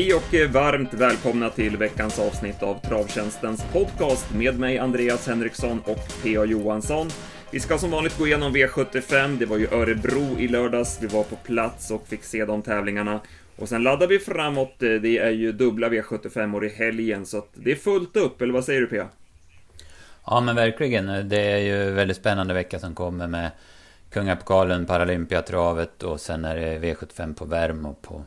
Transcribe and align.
Hej 0.00 0.14
och 0.14 0.34
eh, 0.34 0.50
varmt 0.50 0.94
välkomna 0.94 1.50
till 1.50 1.76
veckans 1.76 2.18
avsnitt 2.18 2.62
av 2.62 2.80
Travtjänstens 2.80 3.64
podcast 3.72 4.34
med 4.34 4.58
mig 4.58 4.78
Andreas 4.78 5.26
Henriksson 5.26 5.80
och 5.80 5.98
P.A. 6.22 6.44
Johansson. 6.44 7.08
Vi 7.50 7.60
ska 7.60 7.78
som 7.78 7.90
vanligt 7.90 8.18
gå 8.18 8.26
igenom 8.26 8.56
V75, 8.56 9.38
det 9.38 9.46
var 9.46 9.56
ju 9.58 9.68
Örebro 9.72 10.38
i 10.38 10.48
lördags, 10.48 10.98
vi 11.02 11.06
var 11.06 11.22
på 11.22 11.36
plats 11.36 11.90
och 11.90 12.08
fick 12.08 12.24
se 12.24 12.44
de 12.44 12.62
tävlingarna. 12.62 13.20
Och 13.56 13.68
sen 13.68 13.82
laddar 13.82 14.06
vi 14.06 14.18
framåt, 14.18 14.82
eh, 14.82 14.92
det 14.92 15.18
är 15.18 15.30
ju 15.30 15.52
dubbla 15.52 15.88
V75 15.88 16.56
år 16.56 16.66
i 16.66 16.68
helgen, 16.68 17.26
så 17.26 17.38
att 17.38 17.50
det 17.54 17.72
är 17.72 17.76
fullt 17.76 18.16
upp, 18.16 18.42
eller 18.42 18.52
vad 18.52 18.64
säger 18.64 18.80
du 18.80 18.86
P.A.? 18.86 19.06
Ja 20.26 20.40
men 20.40 20.56
verkligen, 20.56 21.28
det 21.28 21.40
är 21.40 21.58
ju 21.58 21.90
väldigt 21.90 22.16
spännande 22.16 22.54
vecka 22.54 22.78
som 22.78 22.94
kommer 22.94 23.26
med 23.26 23.50
Kungapokalen, 24.10 24.86
Paralympiatravet 24.86 26.02
och 26.02 26.20
sen 26.20 26.44
är 26.44 26.56
det 26.56 26.78
V75 26.78 27.34
på 27.34 27.44
Värmo 27.44 27.94
på, 28.02 28.24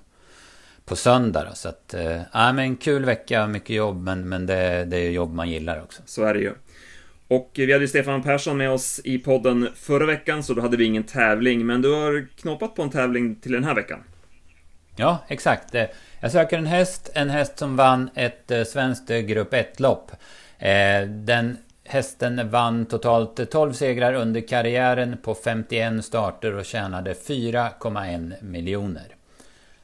på 0.86 0.96
söndag. 0.96 1.46
Då. 1.50 1.56
Så 1.56 1.70
att, 1.70 1.94
eh, 1.94 2.22
ja 2.34 2.54
men 2.54 2.76
kul 2.76 3.06
vecka, 3.06 3.48
mycket 3.48 3.76
jobb, 3.76 4.04
men, 4.04 4.30
men 4.30 4.46
det, 4.46 4.86
det 4.86 4.98
är 4.98 5.12
jobb 5.12 5.34
man 5.34 5.50
gillar 5.50 5.82
också. 5.82 6.02
Så 6.06 6.24
är 6.24 6.34
det 6.34 6.40
ju. 6.40 6.54
Och 7.28 7.52
vi 7.54 7.72
hade 7.72 7.84
ju 7.84 7.88
Stefan 7.88 8.24
Persson 8.24 8.58
med 8.58 8.72
oss 8.72 9.02
i 9.04 9.18
podden 9.18 9.70
förra 9.76 10.06
veckan, 10.06 10.44
så 10.44 10.54
då 10.54 10.62
hade 10.62 10.78
vi 10.78 10.84
ingen 10.84 11.04
tävling, 11.04 11.66
men 11.66 11.82
du 11.82 11.94
har 11.94 12.28
knoppat 12.38 12.76
på 12.76 12.82
en 12.82 12.90
tävling 12.90 13.36
till 13.36 13.52
den 13.52 13.64
här 13.64 13.76
veckan. 13.76 14.04
Ja, 14.96 15.18
exakt. 15.28 15.76
Jag 16.20 16.32
söker 16.32 16.58
en 16.58 16.66
häst, 16.66 17.12
en 17.14 17.30
häst 17.30 17.60
som 17.60 17.76
vann 17.76 18.10
ett 18.16 18.52
eh, 18.52 18.64
svenskt 18.64 19.10
grupp 19.10 19.54
1-lopp. 19.54 20.12
Eh, 20.60 21.02
den 21.08 21.58
Hästen 21.86 22.50
vann 22.50 22.86
totalt 22.86 23.52
12 23.52 23.74
segrar 23.74 24.14
under 24.14 24.42
karriären 24.42 25.18
på 25.24 25.36
51 25.36 26.06
starter 26.06 26.54
och 26.54 26.66
tjänade 26.66 27.14
4,1 27.14 28.44
miljoner. 28.44 29.16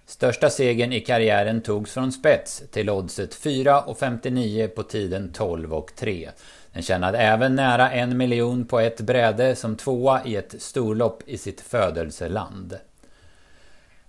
Största 0.10 0.50
segern 0.50 0.94
i 0.94 1.00
karriären 1.00 1.62
togs 1.62 1.94
från 1.94 2.12
spets 2.12 2.64
till 2.72 2.90
oddset 2.90 3.36
4,59 3.36 4.68
på 4.68 4.84
tiden 4.84 5.32
12.3. 5.32 6.30
Den 6.74 6.84
tjänade 6.84 7.18
även 7.18 7.56
nära 7.56 7.92
en 7.92 8.18
miljon 8.18 8.66
på 8.66 8.80
ett 8.80 9.02
bräde 9.02 9.56
som 9.56 9.76
tvåa 9.76 10.22
i 10.26 10.36
ett 10.36 10.56
storlopp 10.60 11.24
i 11.26 11.38
sitt 11.38 11.62
födelseland. 11.62 12.78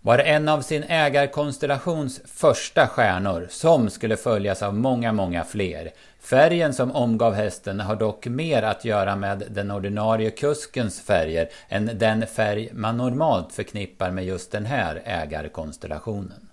Var 0.01 0.19
en 0.19 0.49
av 0.49 0.63
sin 0.63 0.83
ägarkonstellations 0.83 2.21
första 2.27 2.87
stjärnor 2.87 3.47
som 3.51 3.91
skulle 3.91 4.17
följas 4.17 4.63
av 4.63 4.75
många, 4.75 5.13
många 5.13 5.45
fler. 5.45 5.91
Färgen 6.21 6.75
som 6.75 6.91
omgav 6.91 7.35
hästen 7.35 7.81
har 7.81 7.97
dock 7.97 8.27
mer 8.27 8.63
att 8.63 8.85
göra 8.85 9.17
med 9.17 9.43
den 9.51 9.71
ordinarie 9.71 10.31
kuskens 10.31 11.01
färger 11.01 11.49
än 11.69 11.91
den 11.99 12.27
färg 12.27 12.71
man 12.73 12.97
normalt 12.97 13.53
förknippar 13.53 14.11
med 14.11 14.27
just 14.27 14.53
den 14.53 14.67
här 14.67 15.03
ägarkonstellationen. 15.05 16.49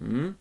Mm. 0.00 0.34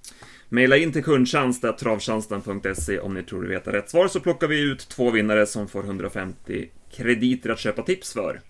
Maila 0.50 0.78
in 0.78 0.92
till 0.94 1.04
kundtjänst.travtjänsten.se 1.04 3.00
om 3.00 3.14
ni 3.14 3.24
tror 3.24 3.42
du 3.42 3.48
vet 3.48 3.68
rätt 3.68 3.90
svar 3.90 4.08
så 4.08 4.20
plockar 4.20 4.48
vi 4.48 4.72
ut 4.72 4.80
två 4.80 5.12
vinnare 5.12 5.46
som 5.46 5.68
får 5.68 5.84
150 5.84 6.70
krediter 6.92 7.50
att 7.50 7.60
köpa 7.60 7.84
tips 7.84 8.14
för. 8.14 8.42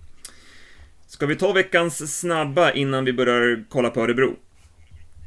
Ska 1.08 1.26
vi 1.26 1.36
ta 1.36 1.52
veckans 1.52 2.20
snabba 2.20 2.72
innan 2.72 3.06
vi 3.06 3.14
börjar 3.14 3.66
kolla 3.70 3.90
på 3.90 4.02
Örebro? 4.02 4.36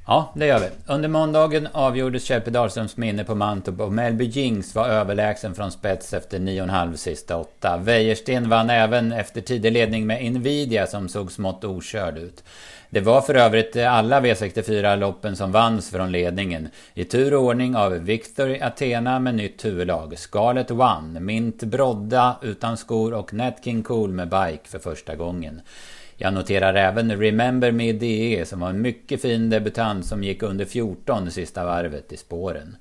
Ja, 0.07 0.33
det 0.37 0.47
gör 0.47 0.61
vi. 0.61 0.67
Under 0.87 1.09
måndagen 1.09 1.69
avgjordes 1.73 2.25
Kjell 2.25 2.53
Dahlströms 2.53 2.97
minne 2.97 3.25
på 3.25 3.35
Mantorp 3.35 3.81
och 3.81 3.93
Melby 3.93 4.25
Jings 4.25 4.75
var 4.75 4.89
överlägsen 4.89 5.55
från 5.55 5.73
spets 5.73 6.13
efter 6.13 6.39
9,5 6.39 6.97
sista 6.97 7.37
åtta. 7.37 7.79
Wäjersten 7.79 8.49
vann 8.49 8.71
även 8.71 9.13
efter 9.13 9.41
tidig 9.41 9.73
ledning 9.73 10.07
med 10.07 10.33
Nvidia 10.33 10.87
som 10.87 11.09
såg 11.09 11.33
smått 11.33 11.65
okörd 11.65 12.19
ut. 12.19 12.45
Det 12.91 13.01
var 13.01 13.21
för 13.21 13.35
övrigt 13.35 13.77
alla 13.77 14.21
V64-loppen 14.21 15.37
som 15.37 15.53
vanns 15.53 15.91
från 15.91 16.13
ledningen. 16.13 16.69
I 16.95 17.05
tur 17.05 17.35
och 17.35 17.43
ordning 17.43 17.77
av 17.77 17.93
Victory 17.93 18.61
Athena 18.61 19.19
med 19.19 19.35
nytt 19.35 19.65
huvudlag, 19.65 20.19
Scarlet 20.19 20.71
One, 20.71 21.21
Mint 21.21 21.63
Brodda 21.63 22.37
utan 22.43 22.77
skor 22.77 23.15
och 23.15 23.35
Nat 23.35 23.65
King 23.65 23.83
Cool 23.83 24.13
med 24.13 24.29
bike 24.29 24.69
för 24.69 24.79
första 24.79 25.17
gången. 25.17 25.61
Jag 26.23 26.35
noterar 26.35 26.75
även 26.75 27.21
Remember 27.21 27.73
Me 27.73 27.93
DE 27.93 28.45
som 28.47 28.61
var 28.61 28.69
en 28.69 28.81
mycket 28.81 29.23
fin 29.23 29.51
debutant 29.51 30.07
som 30.07 30.25
gick 30.25 30.43
under 30.43 30.65
14 30.65 31.31
sista 31.31 31.65
varvet 31.65 32.13
i 32.13 32.17
spåren. 32.17 32.77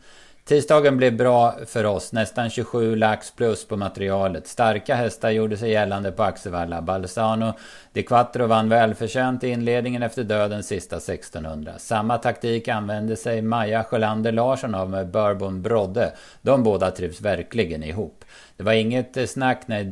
Tisdagen 0.45 0.97
blev 0.97 1.17
bra 1.17 1.55
för 1.65 1.85
oss, 1.85 2.13
nästan 2.13 2.49
27 2.49 2.95
lax 2.95 3.31
plus 3.31 3.67
på 3.67 3.77
materialet. 3.77 4.47
Starka 4.47 4.95
hästar 4.95 5.29
gjorde 5.29 5.57
sig 5.57 5.71
gällande 5.71 6.11
på 6.11 6.23
Axevalla. 6.23 6.81
Balsano 6.81 7.53
Di 7.93 8.03
Quattro 8.03 8.47
vann 8.47 8.69
välförtjänt 8.69 9.43
i 9.43 9.47
inledningen 9.47 10.03
efter 10.03 10.23
döden 10.23 10.63
sista 10.63 10.95
1600. 10.95 11.71
Samma 11.77 12.17
taktik 12.17 12.67
använde 12.67 13.15
sig 13.15 13.41
Maja 13.41 13.83
Sjölander 13.83 14.31
Larsson 14.31 14.75
av 14.75 14.89
med 14.89 15.07
Bourbon 15.07 15.61
Brodde. 15.61 16.13
De 16.41 16.63
båda 16.63 16.91
trivs 16.91 17.21
verkligen 17.21 17.83
ihop. 17.83 18.20
Det 18.61 18.65
var 18.65 18.73
inget 18.73 19.17
eh, 19.17 19.25
snack 19.25 19.67
när 19.67 19.83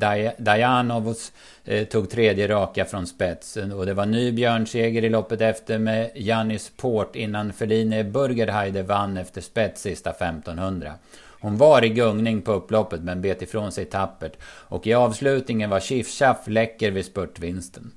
Dajanovs 0.41 1.31
eh, 1.65 1.87
tog 1.87 2.09
tredje 2.09 2.47
raka 2.47 2.85
från 2.85 3.07
spetsen 3.07 3.71
och 3.71 3.85
det 3.85 3.93
var 3.93 4.05
ny 4.05 4.31
björnseger 4.31 5.03
i 5.03 5.09
loppet 5.09 5.41
efter 5.41 5.79
med 5.79 6.11
Janis 6.15 6.71
Port 6.77 7.15
innan 7.15 7.53
Feline 7.53 8.11
Burgerheide 8.11 8.83
vann 8.83 9.17
efter 9.17 9.41
spets 9.41 9.81
sista 9.81 10.09
1500. 10.09 10.93
Hon 11.39 11.57
var 11.57 11.83
i 11.83 11.89
gungning 11.89 12.41
på 12.41 12.51
upploppet 12.51 13.01
men 13.01 13.21
bet 13.21 13.41
ifrån 13.41 13.71
sig 13.71 13.85
tappert 13.85 14.37
och 14.43 14.87
i 14.87 14.93
avslutningen 14.93 15.69
var 15.69 15.79
Chiff 15.79 16.07
Chaff 16.07 16.47
läcker 16.47 16.91
vid 16.91 17.05
spurtvinsten. 17.05 17.91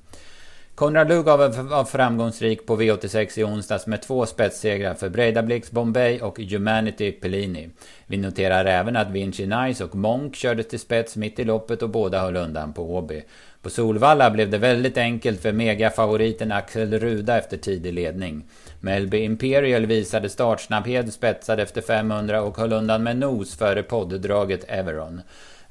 Konrad 0.75 1.09
Lugov 1.09 1.39
var 1.57 1.85
framgångsrik 1.85 2.67
på 2.67 2.77
V86 2.77 3.39
i 3.39 3.45
onsdags 3.45 3.87
med 3.87 4.03
två 4.03 4.27
spetssegrar 4.27 4.95
för 4.95 5.09
Breidablix 5.09 5.71
Bombay 5.71 6.21
och 6.21 6.39
Humanity 6.39 7.13
Pellini. 7.13 7.71
Vi 8.07 8.17
noterar 8.17 8.65
även 8.65 8.97
att 8.97 9.11
Vinci 9.11 9.47
Nice 9.47 9.85
och 9.85 9.95
Monk 9.95 10.37
kördes 10.37 10.69
till 10.69 10.81
spets 10.81 11.17
mitt 11.17 11.39
i 11.39 11.45
loppet 11.45 11.83
och 11.83 11.89
båda 11.89 12.21
höll 12.21 12.37
undan 12.37 12.73
på 12.73 12.95
Åby. 12.97 13.23
På 13.63 13.71
Solvalla 13.71 14.31
blev 14.31 14.51
det 14.51 14.59
väldigt 14.59 14.99
enkelt 14.99 15.43
för 15.43 15.53
megafavoriten 15.53 16.53
Axel 16.53 16.99
Ruda 16.99 17.39
efter 17.39 17.57
tidig 17.57 17.93
ledning. 17.93 18.45
Melby 18.81 19.19
Imperial 19.19 19.87
visade 19.87 20.29
startsnabbhet, 20.29 21.13
spetsade 21.13 21.63
efter 21.63 21.81
500 21.81 22.43
och 22.43 22.59
höll 22.59 22.73
undan 22.73 23.03
med 23.03 23.17
nos 23.17 23.57
före 23.57 23.83
poddraget 23.83 24.65
Everon. 24.69 25.21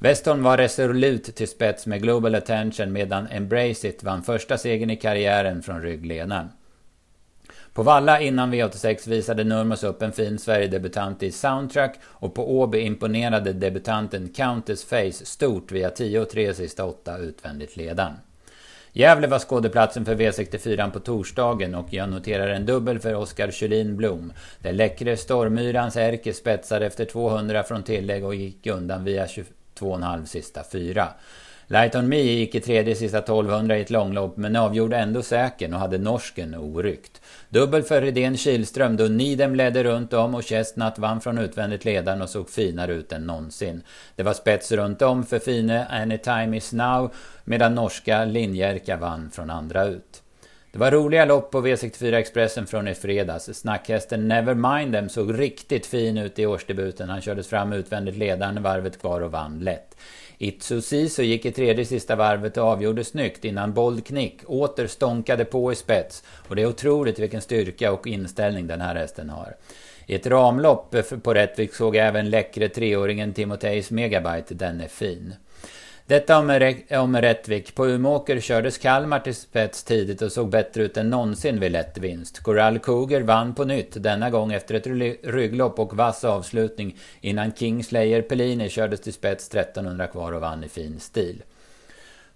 Weston 0.02 0.42
var 0.42 0.56
resolut 0.56 1.36
till 1.36 1.48
spets 1.48 1.86
med 1.86 2.02
Global 2.02 2.34
Attention 2.34 2.92
medan 2.92 3.26
Embrace 3.26 3.88
It 3.88 4.02
vann 4.02 4.22
första 4.22 4.58
segern 4.58 4.90
i 4.90 4.96
karriären 4.96 5.62
från 5.62 5.82
ryggledaren. 5.82 6.48
På 7.72 7.82
Valla 7.82 8.20
innan 8.20 8.54
V86 8.54 9.08
visade 9.08 9.44
Nurmos 9.44 9.84
upp 9.84 10.02
en 10.02 10.12
fin 10.12 10.38
Sverigedebutant 10.38 11.22
i 11.22 11.32
Soundtrack 11.32 11.98
och 12.04 12.34
på 12.34 12.60
Åby 12.60 12.80
imponerade 12.80 13.52
debutanten 13.52 14.28
Countess 14.28 14.84
Face 14.84 15.12
stort 15.12 15.72
via 15.72 15.90
10-3 15.90 16.52
sista 16.52 16.84
8 16.84 17.18
utvändigt 17.18 17.76
ledan. 17.76 18.12
Gävle 18.92 19.26
var 19.26 19.38
skådeplatsen 19.38 20.04
för 20.04 20.14
V64 20.14 20.90
på 20.90 21.00
torsdagen 21.00 21.74
och 21.74 21.92
jag 21.92 22.08
noterar 22.08 22.48
en 22.48 22.66
dubbel 22.66 22.98
för 22.98 23.14
Oskar 23.14 23.50
Kjellin 23.50 23.96
Blom. 23.96 24.32
Den 24.58 24.76
läckre 24.76 25.16
Stormyrans 25.16 25.96
Erke 25.96 26.32
spetsade 26.32 26.86
efter 26.86 27.04
200 27.04 27.62
från 27.62 27.82
tillägg 27.82 28.24
och 28.24 28.34
gick 28.34 28.66
undan 28.66 29.04
via 29.04 29.26
2,5 29.82 30.24
sista 30.24 30.64
fyra. 30.72 31.08
Light 31.66 31.94
on 31.94 32.08
Me 32.08 32.16
gick 32.16 32.54
i 32.54 32.60
tredje 32.60 32.94
sista 32.94 33.18
1200 33.18 33.78
i 33.78 33.80
ett 33.80 33.90
långlopp 33.90 34.36
men 34.36 34.56
avgjorde 34.56 34.96
ändå 34.96 35.22
säkern 35.22 35.74
och 35.74 35.80
hade 35.80 35.98
norsken 35.98 36.54
oryckt. 36.54 37.20
Dubbel 37.48 37.82
för 37.82 38.02
Redén 38.02 38.36
Kihlström 38.36 38.96
då 38.96 39.04
Nidem 39.04 39.54
ledde 39.54 39.84
runt 39.84 40.12
om 40.12 40.34
och 40.34 40.42
Chestnut 40.42 40.98
vann 40.98 41.20
från 41.20 41.38
utvändigt 41.38 41.84
ledaren 41.84 42.22
och 42.22 42.30
såg 42.30 42.50
finare 42.50 42.92
ut 42.92 43.12
än 43.12 43.26
någonsin. 43.26 43.82
Det 44.16 44.22
var 44.22 44.32
spets 44.32 44.72
runt 44.72 45.02
om 45.02 45.24
för 45.26 45.38
Fine 45.38 45.84
Anytime 45.90 46.56
Is 46.56 46.72
Now 46.72 47.14
medan 47.44 47.74
norska 47.74 48.24
Linjerka 48.24 48.96
vann 48.96 49.30
från 49.30 49.50
andra 49.50 49.84
ut. 49.84 50.21
Det 50.72 50.78
var 50.78 50.90
roliga 50.90 51.24
lopp 51.24 51.50
på 51.50 51.60
V64 51.60 52.14
Expressen 52.14 52.66
från 52.66 52.88
i 52.88 52.94
fredags. 52.94 53.44
Snackhästen 53.54 54.28
Nevermind 54.28 54.92
Them 54.92 55.08
såg 55.08 55.38
riktigt 55.38 55.86
fin 55.86 56.18
ut 56.18 56.38
i 56.38 56.46
årsdebuten. 56.46 57.08
Han 57.08 57.20
kördes 57.20 57.48
fram 57.48 57.72
utvändigt 57.72 58.16
ledande 58.16 58.60
varvet 58.60 59.00
kvar 59.00 59.20
och 59.20 59.32
vann 59.32 59.58
lätt. 59.58 59.96
Itsu 60.38 60.80
Sisu 60.80 61.22
gick 61.22 61.46
i 61.46 61.52
tredje 61.52 61.84
sista 61.84 62.16
varvet 62.16 62.56
och 62.56 62.64
avgjorde 62.64 63.04
snyggt 63.04 63.44
innan 63.44 63.72
Bold 63.72 64.06
Knick 64.06 64.40
åter 64.46 64.86
stånkade 64.86 65.44
på 65.44 65.72
i 65.72 65.74
spets. 65.74 66.24
Och 66.48 66.56
det 66.56 66.62
är 66.62 66.66
otroligt 66.66 67.18
vilken 67.18 67.40
styrka 67.40 67.92
och 67.92 68.06
inställning 68.06 68.66
den 68.66 68.80
här 68.80 68.94
hästen 68.94 69.30
har. 69.30 69.56
I 70.06 70.14
ett 70.14 70.26
ramlopp 70.26 70.94
på 71.22 71.34
Rättvik 71.34 71.74
såg 71.74 71.96
jag 71.96 72.06
även 72.06 72.30
läckre 72.30 72.68
treåringen 72.68 73.34
Timoteis 73.34 73.90
Megabyte. 73.90 74.54
Den 74.54 74.80
är 74.80 74.88
fin. 74.88 75.34
Detta 76.12 76.38
om, 76.38 76.74
om 76.90 77.16
Rättvik. 77.16 77.74
På 77.74 77.86
Umeåker 77.86 78.40
kördes 78.40 78.78
Kalmar 78.78 79.20
till 79.20 79.34
spets 79.34 79.84
tidigt 79.84 80.22
och 80.22 80.32
såg 80.32 80.48
bättre 80.48 80.82
ut 80.82 80.96
än 80.96 81.10
någonsin 81.10 81.60
vid 81.60 81.72
lätt 81.72 81.98
vinst. 81.98 82.42
Coral 82.42 82.78
Cougar 82.78 83.20
vann 83.20 83.54
på 83.54 83.64
nytt, 83.64 84.02
denna 84.02 84.30
gång 84.30 84.52
efter 84.52 84.74
ett 84.74 84.86
rygglopp 85.22 85.78
och 85.78 85.96
vass 85.96 86.24
avslutning 86.24 86.96
innan 87.20 87.52
Kingslayer 87.52 88.22
Pellini 88.22 88.68
kördes 88.68 89.00
till 89.00 89.12
spets 89.12 89.48
1300 89.48 90.06
kvar 90.06 90.32
och 90.32 90.40
vann 90.40 90.64
i 90.64 90.68
fin 90.68 91.00
stil. 91.00 91.42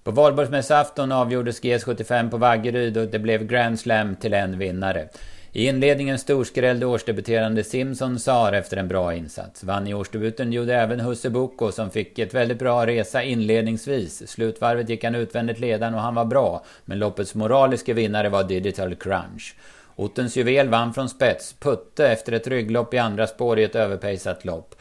På 0.05 0.11
valborgsmässoafton 0.11 1.13
avgjordes 1.13 1.63
GS75 1.63 2.31
på 2.31 2.37
Vaggeryd 2.37 2.97
och 2.97 3.07
det 3.07 3.19
blev 3.19 3.47
Grand 3.47 3.81
Slam 3.81 4.17
till 4.17 4.35
en 4.35 4.59
vinnare. 4.59 5.09
I 5.57 5.67
inledningen 5.67 6.19
storskrällde 6.19 6.87
årsdebuterande 6.87 7.65
Simson 7.65 8.19
Sar 8.19 8.53
efter 8.53 8.77
en 8.77 8.89
bra 8.89 9.15
insats. 9.15 9.65
Vann 9.65 9.87
i 9.87 9.95
årsdebuten 9.95 10.53
gjorde 10.53 10.75
även 10.75 11.01
Husse 11.01 11.31
Boko 11.31 11.73
som 11.73 11.91
fick 11.91 12.19
ett 12.19 12.35
väldigt 12.35 12.59
bra 12.59 12.87
resa 12.87 13.23
inledningsvis. 13.23 14.29
Slutvarvet 14.29 14.89
gick 14.89 15.05
han 15.05 15.15
utvändigt 15.15 15.59
ledan 15.59 15.95
och 15.95 16.01
han 16.01 16.15
var 16.15 16.25
bra. 16.25 16.65
Men 16.85 16.99
loppets 16.99 17.35
moraliska 17.35 17.95
vinnare 17.95 18.29
var 18.29 18.45
Digital 18.45 18.95
Crunch. 18.95 19.57
Ottens 19.95 20.37
juvel 20.37 20.69
vann 20.69 20.95
från 20.95 21.09
spets, 21.09 21.55
Putte 21.61 22.09
efter 22.09 22.33
ett 22.33 22.47
rygglopp 22.47 22.95
i 22.95 22.99
andra 22.99 23.27
spår 23.27 23.59
i 23.59 23.65
ett 23.65 23.77
överpejsat 23.77 24.45
lopp. 24.45 24.75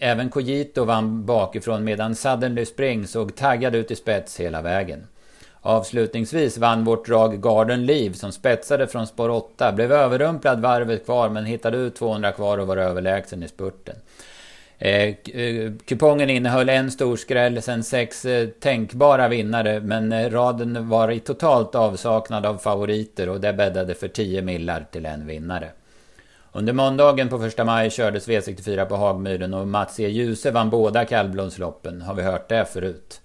Även 0.00 0.30
Kojito 0.30 0.84
vann 0.84 1.26
bakifrån 1.26 1.84
medan 1.84 2.14
Suddenly 2.14 2.66
Spring 2.66 3.06
såg 3.06 3.36
taggad 3.36 3.74
ut 3.74 3.90
i 3.90 3.96
spets 3.96 4.40
hela 4.40 4.62
vägen. 4.62 5.06
Avslutningsvis 5.62 6.58
vann 6.58 6.84
vårt 6.84 7.06
drag 7.06 7.42
Garden 7.42 7.86
Liv 7.86 8.12
som 8.12 8.32
spetsade 8.32 8.86
från 8.86 9.06
spår 9.06 9.28
8, 9.28 9.72
blev 9.72 9.92
överrumplad 9.92 10.60
varvet 10.60 11.04
kvar 11.04 11.28
men 11.28 11.44
hittade 11.44 11.76
ut 11.76 11.94
200 11.94 12.32
kvar 12.32 12.58
och 12.58 12.66
var 12.66 12.76
överlägsen 12.76 13.42
i 13.42 13.48
spurten. 13.48 13.96
Eh, 14.78 15.08
eh, 15.08 15.72
kupongen 15.84 16.30
innehöll 16.30 16.68
en 16.68 16.90
stor 16.90 17.16
skräll, 17.16 17.62
sen 17.62 17.84
sex 17.84 18.24
eh, 18.24 18.48
tänkbara 18.48 19.28
vinnare, 19.28 19.80
men 19.80 20.12
eh, 20.12 20.30
raden 20.30 20.88
var 20.88 21.10
i 21.10 21.20
totalt 21.20 21.74
avsaknad 21.74 22.46
av 22.46 22.58
favoriter 22.58 23.28
och 23.28 23.40
det 23.40 23.52
bäddade 23.52 23.94
för 23.94 24.08
10 24.08 24.42
millar 24.42 24.86
till 24.90 25.06
en 25.06 25.26
vinnare. 25.26 25.68
Under 26.52 26.72
måndagen 26.72 27.28
på 27.28 27.38
första 27.38 27.64
maj 27.64 27.90
kördes 27.90 28.28
V64 28.28 28.84
på 28.84 28.96
Hagmyren 28.96 29.54
och 29.54 29.68
Mats 29.68 30.00
E. 30.00 30.08
Djuse 30.08 30.50
vann 30.50 30.70
båda 30.70 31.04
kallblomsloppen. 31.04 32.02
Har 32.02 32.14
vi 32.14 32.22
hört 32.22 32.48
det 32.48 32.64
förut? 32.64 33.20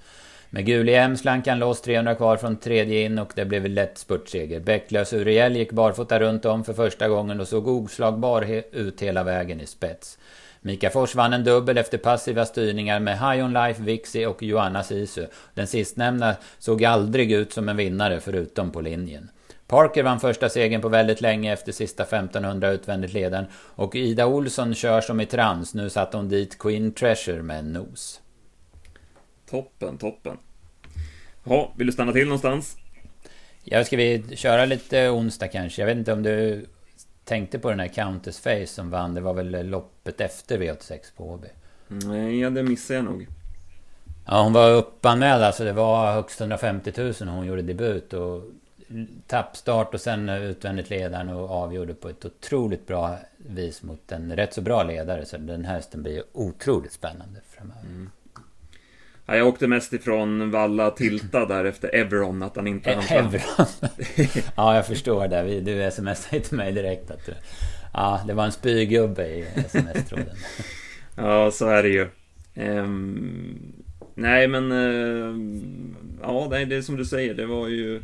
Med 0.56 0.66
gul 0.66 0.90
i 0.90 0.96
M 0.96 1.18
slank 1.18 1.48
han 1.48 1.60
loss 1.60 1.82
300 1.82 2.16
kvar 2.16 2.38
från 2.38 2.56
tredje 2.56 3.06
in 3.06 3.20
och 3.20 3.32
det 3.36 3.46
blev 3.46 3.66
lätt 3.66 3.98
spurtseger. 3.98 4.60
Bäcklös 4.60 5.14
Uriel 5.14 5.56
gick 5.56 5.72
barfota 5.72 6.20
runt 6.20 6.46
om 6.46 6.64
för 6.64 6.74
första 6.74 7.08
gången 7.08 7.40
och 7.40 7.48
såg 7.48 7.68
oslagbar 7.68 8.64
ut 8.72 9.02
hela 9.02 9.24
vägen 9.24 9.62
i 9.62 9.66
spets. 9.66 10.18
Mika 10.62 10.90
Fors 10.90 11.16
vann 11.16 11.34
en 11.34 11.44
dubbel 11.44 11.78
efter 11.78 11.98
passiva 11.98 12.46
styrningar 12.46 13.00
med 13.00 13.20
High 13.20 13.46
On 13.46 13.54
Life, 13.54 13.82
Vixi 13.84 14.26
och 14.26 14.44
Joanna 14.44 14.84
Sisu. 14.84 15.26
Den 15.54 15.68
sistnämnda 15.68 16.36
såg 16.60 16.86
aldrig 16.86 17.32
ut 17.32 17.54
som 17.54 17.70
en 17.70 17.78
vinnare 17.78 18.20
förutom 18.20 18.72
på 18.72 18.82
linjen. 18.82 19.30
Parker 19.68 20.04
vann 20.04 20.20
första 20.20 20.50
segern 20.50 20.82
på 20.82 20.90
väldigt 20.90 21.22
länge 21.22 21.54
efter 21.54 21.72
sista 21.72 22.04
1500 22.04 22.72
utvändigt 22.72 23.14
leden. 23.14 23.46
Och 23.56 23.96
Ida 23.96 24.26
Olsson 24.26 24.76
kör 24.76 25.02
som 25.02 25.22
i 25.22 25.26
trans. 25.26 25.74
Nu 25.74 25.90
satte 25.90 26.18
hon 26.18 26.30
dit 26.30 26.60
Queen 26.60 26.92
Treasure 26.92 27.42
med 27.42 27.60
en 27.60 27.74
nos. 27.74 28.22
Toppen, 29.50 29.98
toppen. 29.98 30.38
Ja, 31.44 31.74
vill 31.78 31.88
du 31.88 31.94
stanna 31.94 32.12
till 32.12 32.26
någonstans? 32.26 32.78
Ja, 33.64 33.84
ska 33.84 33.98
vi 33.98 34.24
köra 34.36 34.66
lite 34.66 35.10
onsdag 35.10 35.48
kanske? 35.48 35.82
Jag 35.82 35.88
vet 35.88 35.98
inte 35.98 36.14
om 36.14 36.24
du 36.24 36.66
tänkte 37.24 37.60
på 37.60 37.70
den 37.70 37.80
här 37.80 37.88
Countess 37.88 38.40
Face 38.40 38.68
som 38.68 38.90
vann. 38.90 39.14
Det 39.14 39.22
var 39.22 39.34
väl 39.34 39.70
loppet 39.70 40.22
efter 40.22 40.60
V86 40.60 41.00
på 41.18 41.30
Åby? 41.30 41.48
Nej, 41.88 42.40
ja, 42.40 42.50
det 42.50 42.64
missade 42.64 42.98
jag 42.98 43.06
nog. 43.06 43.28
Ja, 44.26 44.44
hon 44.44 44.54
var 44.54 44.72
uppanmäld. 44.72 45.44
Alltså 45.44 45.64
det 45.64 45.74
var 45.74 46.14
högst 46.14 46.40
150 46.40 46.94
000 46.98 47.14
när 47.20 47.32
hon 47.32 47.46
gjorde 47.46 47.62
debut. 47.62 48.14
Och 48.14 48.44
tappstart 49.28 49.94
och 49.94 50.02
sen 50.02 50.30
utvändigt 50.30 50.90
ledaren 50.90 51.30
och 51.30 51.50
avgjorde 51.52 51.94
på 51.94 52.10
ett 52.10 52.26
otroligt 52.26 52.88
bra 52.88 53.18
vis 53.38 53.84
mot 53.84 54.12
en 54.12 54.36
rätt 54.36 54.54
så 54.54 54.62
bra 54.62 54.84
ledare. 54.84 55.26
Så 55.26 55.38
den 55.38 55.66
här 55.66 55.76
hästen 55.76 56.04
blir 56.04 56.24
otroligt 56.34 56.94
spännande 56.94 57.42
framöver. 57.50 57.82
Mm. 57.82 58.10
Ja, 59.28 59.36
jag 59.36 59.48
åkte 59.48 59.68
mest 59.68 59.94
ifrån 59.94 60.52
Valla 60.52 60.92
Tilta 60.92 61.46
där 61.46 61.66
efter 61.66 61.96
Everon, 61.96 62.44
att 62.44 62.56
han 62.56 62.68
inte 62.68 62.94
hann 62.94 63.26
Everon? 63.26 63.68
ja, 64.56 64.76
jag 64.76 64.88
förstår 64.88 65.28
det. 65.28 65.62
Du 65.62 65.92
smsade 65.92 66.42
till 66.42 66.58
mig 66.58 66.72
direkt 66.72 67.12
att 67.12 67.26
du... 67.26 67.34
Ja, 67.94 68.22
det 68.28 68.34
var 68.34 68.46
en 68.46 68.52
spygubbe 68.52 69.28
i 69.28 69.46
sms-tråden. 69.56 70.36
ja, 71.16 71.52
så 71.52 71.68
är 71.68 71.84
det 71.84 71.90
ju. 71.90 72.08
Um, 72.56 73.74
nej, 74.16 74.48
men... 74.48 74.72
Uh, 74.72 75.36
ja, 76.22 76.48
det 76.50 76.76
är 76.76 76.82
som 76.82 76.96
du 76.96 77.06
säger. 77.06 77.34
Det 77.34 77.46
var 77.46 77.68
ju 77.68 78.02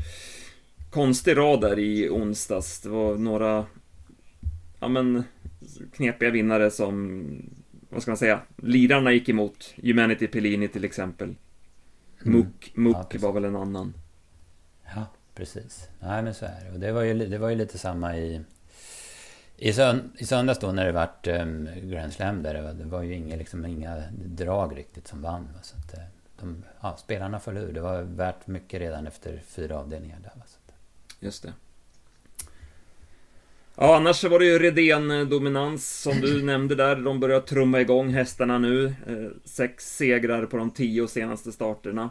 konstig 0.90 1.38
rad 1.38 1.62
där 1.62 1.80
i 1.80 2.10
onsdags. 2.10 2.80
Det 2.80 2.90
var 2.90 3.16
några... 3.16 3.66
Ja, 4.80 4.88
men 4.88 5.24
knepiga 5.98 6.30
vinnare 6.30 6.72
som 6.72 7.28
vad 7.92 8.02
ska 8.02 8.12
man 8.12 8.18
säga, 8.18 8.42
lirarna 8.56 9.12
gick 9.12 9.30
emot 9.30 9.74
Humanity 9.84 10.28
Pellini 10.28 10.68
till 10.68 10.86
exempel. 10.86 11.36
Mm. 12.26 12.38
Muck, 12.38 12.72
Muck 12.76 13.08
ja, 13.10 13.20
var 13.20 13.34
väl 13.34 13.46
en 13.46 13.56
annan. 13.56 13.94
Ja, 14.96 15.06
precis. 15.36 15.90
Nej, 16.00 16.24
men 16.24 16.34
så 16.34 16.46
är 16.46 16.66
det. 16.66 16.72
Och 16.72 16.80
det 16.80 16.92
var 16.92 17.02
ju, 17.02 17.28
det 17.28 17.38
var 17.38 17.50
ju 17.50 17.56
lite 17.56 17.78
samma 17.78 18.18
i... 18.18 18.42
I, 19.58 19.74
sönd 19.74 20.02
I 20.18 20.26
söndags 20.26 20.60
då 20.60 20.72
när 20.72 20.86
det 20.86 20.92
vart 20.92 21.28
um, 21.28 21.70
Grand 21.84 22.14
Slam 22.14 22.44
där, 22.44 22.54
det 22.54 22.62
var, 22.62 22.74
det 22.74 22.86
var 22.86 23.02
ju 23.02 23.16
inga, 23.16 23.36
liksom, 23.36 23.66
inga 23.66 24.04
drag 24.12 24.78
riktigt 24.78 25.08
som 25.08 25.22
vann. 25.22 25.50
Va? 25.54 25.60
Så 25.62 25.78
att, 25.78 25.94
eh, 25.94 26.04
de, 26.40 26.64
ja, 26.82 26.98
spelarna 26.98 27.40
föll 27.40 27.58
ur. 27.58 27.74
Det 27.74 27.82
var 27.82 28.02
värt 28.02 28.48
mycket 28.48 28.80
redan 28.80 29.08
efter 29.08 29.42
fyra 29.46 29.78
avdelningar 29.80 30.20
där. 30.24 30.32
Va? 30.36 30.44
Så 30.48 30.58
att, 30.66 30.74
Just 31.20 31.44
det. 31.44 31.54
Ja, 33.84 33.96
annars 33.96 34.24
var 34.24 34.40
det 34.40 34.46
ju 34.46 34.60
Redén-dominans 34.60 36.02
som 36.02 36.22
du 36.22 36.44
nämnde 36.46 36.76
där. 36.76 36.96
De 36.96 37.20
börjar 37.20 37.40
trumma 37.40 37.82
igång 37.82 38.10
hästarna 38.10 38.58
nu. 38.58 38.86
Eh, 38.86 39.28
sex 39.46 39.96
segrar 39.96 40.46
på 40.46 40.58
de 40.58 40.72
tio 40.72 41.08
senaste 41.08 41.52
starterna. 41.52 42.10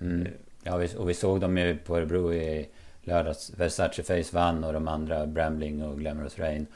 Mm. 0.00 0.28
Ja, 0.62 0.82
och 0.96 1.08
vi 1.08 1.14
såg 1.14 1.40
dem 1.40 1.58
ju 1.58 1.76
på 1.76 1.96
Örebro 1.96 2.32
i 2.32 2.68
lördags. 3.02 3.52
Versace 3.56 4.02
Face 4.02 4.36
vann 4.36 4.64
och 4.64 4.72
de 4.72 4.88
andra, 4.88 5.26
Brambling 5.26 5.82
och 5.82 5.98
Glamorous 5.98 6.38
Rain, 6.38 6.66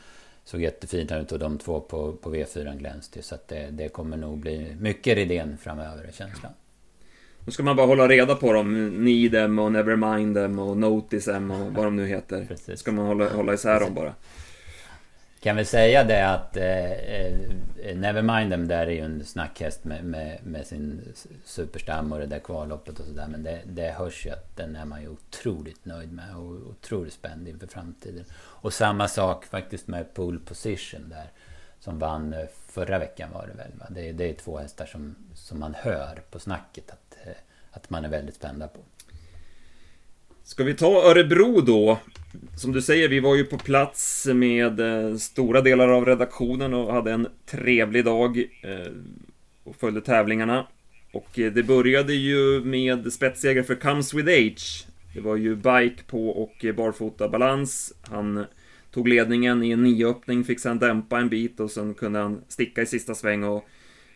såg 0.45 0.61
jättefint 0.61 1.13
ut 1.13 1.33
och 1.33 1.39
de 1.39 1.59
två 1.59 1.81
på, 1.81 2.13
på 2.13 2.35
V4 2.35 2.79
glänste. 2.79 3.23
Så 3.23 3.35
att 3.35 3.49
det, 3.49 3.69
det 3.71 3.89
kommer 3.89 4.17
nog 4.17 4.39
bli 4.39 4.77
mycket 4.81 5.17
Redén 5.17 5.59
framöver, 5.59 6.11
känslan. 6.13 6.53
Nu 7.45 7.53
ska 7.53 7.63
man 7.63 7.77
bara 7.77 7.87
hålla 7.87 8.09
reda 8.09 8.35
på 8.35 8.53
dem. 8.53 8.89
Need 9.05 9.33
them 9.33 9.59
och 9.59 9.73
Nevermind 9.73 10.35
them 10.35 10.59
och 10.59 10.77
Notice 10.77 11.25
them 11.25 11.51
och 11.51 11.73
vad 11.73 11.85
de 11.85 11.97
nu 11.97 12.07
heter. 12.07 12.45
Precis. 12.49 12.81
Ska 12.81 12.93
man 12.93 13.07
hålla, 13.07 13.29
hålla 13.29 13.55
isär 13.55 13.81
dem 13.81 13.95
bara. 13.95 14.15
Kan 15.41 15.57
väl 15.57 15.67
säga 15.67 16.05
det 16.05 16.29
att 16.29 16.57
eh, 16.57 16.93
eh, 16.93 17.97
Nevermind 17.97 18.51
them 18.51 18.69
där 18.69 18.87
är 18.87 18.91
ju 18.91 19.05
en 19.05 19.25
snackhäst 19.25 19.85
med, 19.85 20.05
med, 20.05 20.39
med 20.43 20.67
sin 20.67 21.15
superstam 21.45 22.13
och 22.13 22.19
det 22.19 22.27
där 22.27 22.39
kvalloppet 22.39 23.01
och 23.01 23.07
sådär. 23.07 23.27
Men 23.29 23.43
det, 23.43 23.61
det 23.65 23.91
hörs 23.99 24.27
ju 24.27 24.31
att 24.31 24.57
den 24.57 24.77
är 24.77 24.85
man 24.85 25.03
ju 25.03 25.09
otroligt 25.09 25.85
nöjd 25.85 26.13
med 26.13 26.37
och 26.37 26.71
otroligt 26.71 27.13
spänd 27.13 27.49
inför 27.49 27.67
framtiden. 27.67 28.25
Och 28.35 28.73
samma 28.73 29.09
sak 29.09 29.45
faktiskt 29.45 29.89
med 29.89 30.15
Pool 30.15 30.39
Position 30.39 31.09
där. 31.09 31.31
Som 31.83 31.99
vann 31.99 32.33
eh, 32.33 32.47
förra 32.69 32.99
veckan 32.99 33.31
var 33.33 33.47
det 33.47 33.57
väl? 33.57 33.71
Va? 33.79 33.87
Det, 33.91 34.13
det 34.13 34.31
är 34.31 34.35
två 34.35 34.59
hästar 34.59 34.87
som, 34.87 35.15
som 35.35 35.61
man 35.61 35.75
hör 35.75 36.23
på 36.31 36.39
snacket 36.39 36.91
att 36.91 37.17
eh, 37.27 37.33
att 37.71 37.91
man 37.91 38.05
är 38.05 38.09
väldigt 38.09 38.35
spända 38.35 38.69
på. 38.69 38.81
Ska 40.43 40.65
vi 40.65 40.75
ta 40.75 41.11
Örebro 41.11 41.61
då? 41.61 41.99
Som 42.57 42.73
du 42.73 42.83
säger, 42.83 43.09
vi 43.09 43.21
var 43.21 43.37
ju 43.37 43.45
på 43.45 43.59
plats 43.59 44.27
med 44.27 44.81
eh, 44.81 45.17
stora 45.17 45.61
delar 45.61 45.89
av 45.89 46.07
redaktionen 46.07 46.75
och 46.75 46.93
hade 46.95 47.13
en 47.13 47.29
trevlig 47.47 48.05
dag 48.05 48.45
och 49.65 49.77
följde 49.77 50.01
tävlingarna. 50.01 50.67
Och 51.13 51.29
det 51.35 51.67
började 51.67 52.15
ju 52.15 52.65
med 52.65 53.13
spetsseger 53.13 53.63
för 53.63 53.75
Comes 53.75 54.15
With 54.15 54.29
Age. 54.29 54.87
Det 55.15 55.21
var 55.21 55.37
ju 55.37 55.57
bike 55.57 56.03
på 56.07 56.29
och 56.29 56.65
barfota 56.77 57.29
balans. 57.29 57.93
Han 58.03 58.47
tog 58.93 59.09
ledningen 59.09 59.63
i 59.63 59.71
en 59.71 59.83
nioöppning, 59.83 60.45
fick 60.45 60.61
sen 60.61 60.79
dämpa 60.79 61.19
en 61.19 61.29
bit 61.29 61.61
och 61.61 61.71
sen 61.71 61.95
kunde 61.95 62.19
han 62.19 62.41
sticka 62.49 62.83
i 62.83 62.87
sista 62.87 63.15
sväng 63.15 63.45
och 63.45 63.69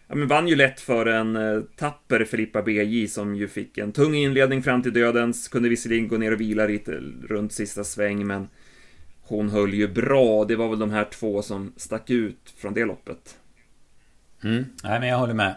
ja, 0.08 0.14
men 0.14 0.28
vann 0.28 0.48
ju 0.48 0.56
lätt 0.56 0.80
för 0.80 1.06
en 1.06 1.36
eh, 1.36 1.60
tapper 1.76 2.24
Filippa 2.24 2.62
BJ 2.62 3.08
som 3.08 3.34
ju 3.34 3.48
fick 3.48 3.78
en 3.78 3.92
tung 3.92 4.14
inledning 4.14 4.62
fram 4.62 4.82
till 4.82 4.92
dödens. 4.92 5.48
Kunde 5.48 5.68
visserligen 5.68 6.08
gå 6.08 6.16
ner 6.16 6.32
och 6.32 6.40
vila 6.40 6.66
lite 6.66 6.92
runt 7.28 7.52
sista 7.52 7.84
sväng, 7.84 8.26
men 8.26 8.48
hon 9.22 9.48
höll 9.48 9.74
ju 9.74 9.88
bra. 9.88 10.44
Det 10.44 10.56
var 10.56 10.68
väl 10.68 10.78
de 10.78 10.90
här 10.90 11.04
två 11.04 11.42
som 11.42 11.72
stack 11.76 12.10
ut 12.10 12.54
från 12.56 12.74
det 12.74 12.84
loppet. 12.84 13.36
Mm, 14.44 14.64
nej, 14.84 15.00
men 15.00 15.08
jag 15.08 15.18
håller 15.18 15.34
med. 15.34 15.54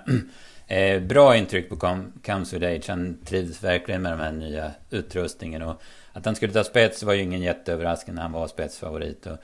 Eh, 0.70 1.02
bra 1.02 1.36
intryck 1.36 1.70
på 1.70 1.76
Com 1.76 2.14
Comes 2.26 2.54
With 2.54 2.66
Age. 2.66 2.90
Han 2.90 3.18
trivdes 3.26 3.64
verkligen 3.64 4.02
med 4.02 4.12
den 4.12 4.20
här 4.20 4.32
nya 4.32 4.72
utrustningen. 4.90 5.62
Och 5.62 5.82
att 6.14 6.26
han 6.26 6.36
skulle 6.36 6.54
ta 6.54 6.64
spets 6.64 7.04
var 7.04 7.14
ju 7.14 7.22
ingen 7.22 7.42
jätteöverraskning 7.42 8.16
när 8.16 8.22
han 8.22 8.32
var 8.32 8.48
spetsfavorit. 8.48 9.26
Och, 9.26 9.38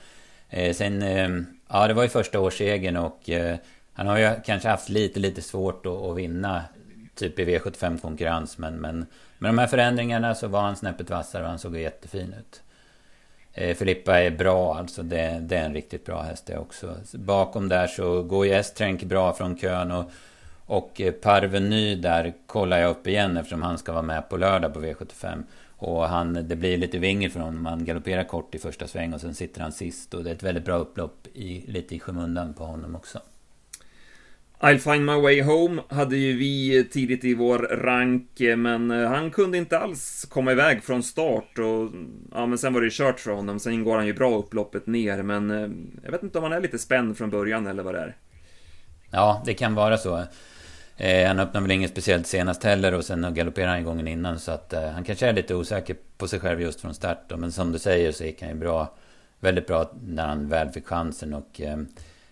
eh, 0.48 0.74
sen, 0.74 1.02
eh, 1.02 1.28
ja 1.68 1.88
det 1.88 1.94
var 1.94 2.02
ju 2.02 2.08
första 2.08 2.40
årssegern 2.40 2.96
och 2.96 3.30
eh, 3.30 3.56
han 3.92 4.06
har 4.06 4.18
ju 4.18 4.30
kanske 4.44 4.68
haft 4.68 4.88
lite, 4.88 5.20
lite 5.20 5.42
svårt 5.42 5.86
att, 5.86 5.92
att 5.92 6.16
vinna 6.16 6.64
typ 7.14 7.38
i 7.38 7.44
V75-konkurrens. 7.44 8.58
Men, 8.58 8.74
men 8.74 9.06
med 9.38 9.48
de 9.48 9.58
här 9.58 9.66
förändringarna 9.66 10.34
så 10.34 10.48
var 10.48 10.60
han 10.60 10.76
snäppet 10.76 11.10
vassare 11.10 11.42
och 11.42 11.48
han 11.48 11.58
såg 11.58 11.76
jättefin 11.78 12.34
ut. 12.40 12.62
Eh, 13.52 13.76
Filippa 13.76 14.20
är 14.20 14.30
bra 14.30 14.74
alltså. 14.78 15.02
Det, 15.02 15.38
det, 15.40 15.56
är 15.56 15.64
en 15.64 15.74
riktigt 15.74 16.06
bra 16.06 16.22
häst 16.22 16.46
det 16.46 16.58
också. 16.58 16.96
Bakom 17.12 17.68
där 17.68 17.86
så 17.86 18.22
går 18.22 18.46
ju 18.46 18.52
Estrenk 18.52 19.02
bra 19.02 19.32
från 19.32 19.56
kön. 19.58 19.92
Och, 19.92 20.10
och 20.66 21.00
Parveny 21.22 21.94
där 21.94 22.34
kollar 22.46 22.78
jag 22.78 22.90
upp 22.90 23.06
igen 23.06 23.36
eftersom 23.36 23.62
han 23.62 23.78
ska 23.78 23.92
vara 23.92 24.02
med 24.02 24.28
på 24.28 24.36
lördag 24.36 24.74
på 24.74 24.80
V75. 24.80 25.42
Och 25.78 26.08
han, 26.08 26.48
det 26.48 26.56
blir 26.56 26.78
lite 26.78 26.98
vingel 26.98 27.30
för 27.30 27.40
honom. 27.40 27.66
Han 27.66 27.84
galopperar 27.84 28.24
kort 28.24 28.54
i 28.54 28.58
första 28.58 28.86
sväng 28.86 29.14
och 29.14 29.20
sen 29.20 29.34
sitter 29.34 29.60
han 29.60 29.72
sist. 29.72 30.14
Och 30.14 30.24
det 30.24 30.30
är 30.30 30.34
ett 30.34 30.42
väldigt 30.42 30.64
bra 30.64 30.76
upplopp 30.76 31.26
i, 31.34 31.64
lite 31.66 31.94
i 31.94 32.00
skymundan 32.00 32.54
på 32.54 32.64
honom 32.64 32.96
också. 32.96 33.20
I'll 34.60 34.78
find 34.78 35.04
my 35.04 35.20
way 35.20 35.42
home 35.42 35.82
hade 35.88 36.16
ju 36.16 36.36
vi 36.36 36.84
tidigt 36.84 37.24
i 37.24 37.34
vår 37.34 37.58
rank, 37.58 38.40
men 38.56 38.90
eh, 38.90 39.08
han 39.08 39.30
kunde 39.30 39.58
inte 39.58 39.78
alls 39.78 40.26
komma 40.30 40.52
iväg 40.52 40.84
från 40.84 41.02
start 41.02 41.58
och 41.58 41.90
ja, 42.32 42.46
men 42.46 42.58
sen 42.58 42.74
var 42.74 42.80
det 42.80 42.86
ju 42.86 42.90
kört 42.90 43.20
för 43.20 43.30
honom. 43.30 43.58
Sen 43.58 43.84
går 43.84 43.96
han 43.96 44.06
ju 44.06 44.14
bra 44.14 44.38
upploppet 44.38 44.86
ner, 44.86 45.22
men 45.22 45.50
eh, 45.50 45.68
jag 46.04 46.10
vet 46.10 46.22
inte 46.22 46.38
om 46.38 46.44
han 46.44 46.52
är 46.52 46.60
lite 46.60 46.78
spänd 46.78 47.16
från 47.16 47.30
början 47.30 47.66
eller 47.66 47.82
vad 47.82 47.94
det 47.94 48.00
är. 48.00 48.16
Ja, 49.10 49.42
det 49.46 49.54
kan 49.54 49.74
vara 49.74 49.96
så. 49.96 50.24
Eh, 50.96 51.26
han 51.26 51.40
öppnade 51.40 51.64
väl 51.64 51.70
inget 51.70 51.90
speciellt 51.90 52.26
senast 52.26 52.64
heller 52.64 52.94
och 52.94 53.04
sen 53.04 53.34
galopperade 53.34 53.72
han 53.72 53.84
gången 53.84 54.08
innan 54.08 54.38
så 54.38 54.52
att 54.52 54.72
eh, 54.72 54.88
han 54.88 55.04
kanske 55.04 55.26
är 55.26 55.32
lite 55.32 55.54
osäker 55.54 55.96
på 56.18 56.28
sig 56.28 56.40
själv 56.40 56.60
just 56.60 56.80
från 56.80 56.94
start. 56.94 57.18
Då. 57.28 57.36
Men 57.36 57.52
som 57.52 57.72
du 57.72 57.78
säger 57.78 58.12
så 58.12 58.24
gick 58.24 58.42
han 58.42 58.50
ju 58.50 58.56
bra, 58.56 58.94
väldigt 59.40 59.66
bra 59.66 59.92
när 60.06 60.26
han 60.26 60.48
väl 60.48 60.68
fick 60.68 60.86
chansen 60.86 61.34
och 61.34 61.60
eh, 61.60 61.78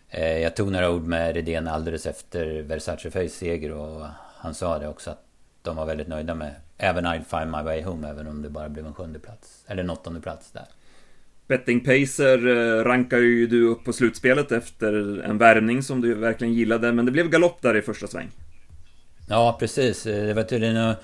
eh 0.08 0.38
jag 0.38 0.56
tog 0.56 0.72
några 0.72 0.90
ord 0.90 1.02
med 1.02 1.34
Redén 1.34 1.68
alldeles 1.68 2.06
efter 2.06 2.62
Versace 2.62 3.10
Föjs 3.10 3.34
seger 3.34 3.72
och 3.72 4.06
han 4.36 4.54
sa 4.54 4.78
det 4.78 4.88
också 4.88 5.10
att 5.10 5.24
de 5.62 5.76
var 5.76 5.86
väldigt 5.86 6.08
nöjda 6.08 6.34
med 6.34 6.54
även 6.78 7.06
I'll 7.06 7.40
find 7.40 7.50
my 7.50 7.62
way 7.62 7.82
home 7.82 8.08
även 8.08 8.26
om 8.26 8.42
det 8.42 8.50
bara 8.50 8.68
blev 8.68 8.86
en 8.86 8.94
sjunde 8.94 9.18
plats 9.18 9.64
eller 9.66 9.82
en 9.82 9.90
åttonde 9.90 10.20
plats 10.20 10.50
där. 10.50 10.64
Betting 11.46 11.80
Pacer 11.80 12.46
eh, 12.46 12.84
rankar 12.84 13.18
ju 13.18 13.46
du 13.46 13.66
upp 13.66 13.84
på 13.84 13.92
slutspelet 13.92 14.52
efter 14.52 15.22
en 15.24 15.38
värvning 15.38 15.82
som 15.82 16.00
du 16.00 16.14
verkligen 16.14 16.54
gillade, 16.54 16.92
men 16.92 17.06
det 17.06 17.12
blev 17.12 17.30
galopp 17.30 17.62
där 17.62 17.76
i 17.76 17.82
första 17.82 18.06
sväng. 18.06 18.30
Ja, 19.28 19.56
precis. 19.60 20.02
Det 20.02 20.34
var 20.34 20.42
tydligen... 20.42 20.94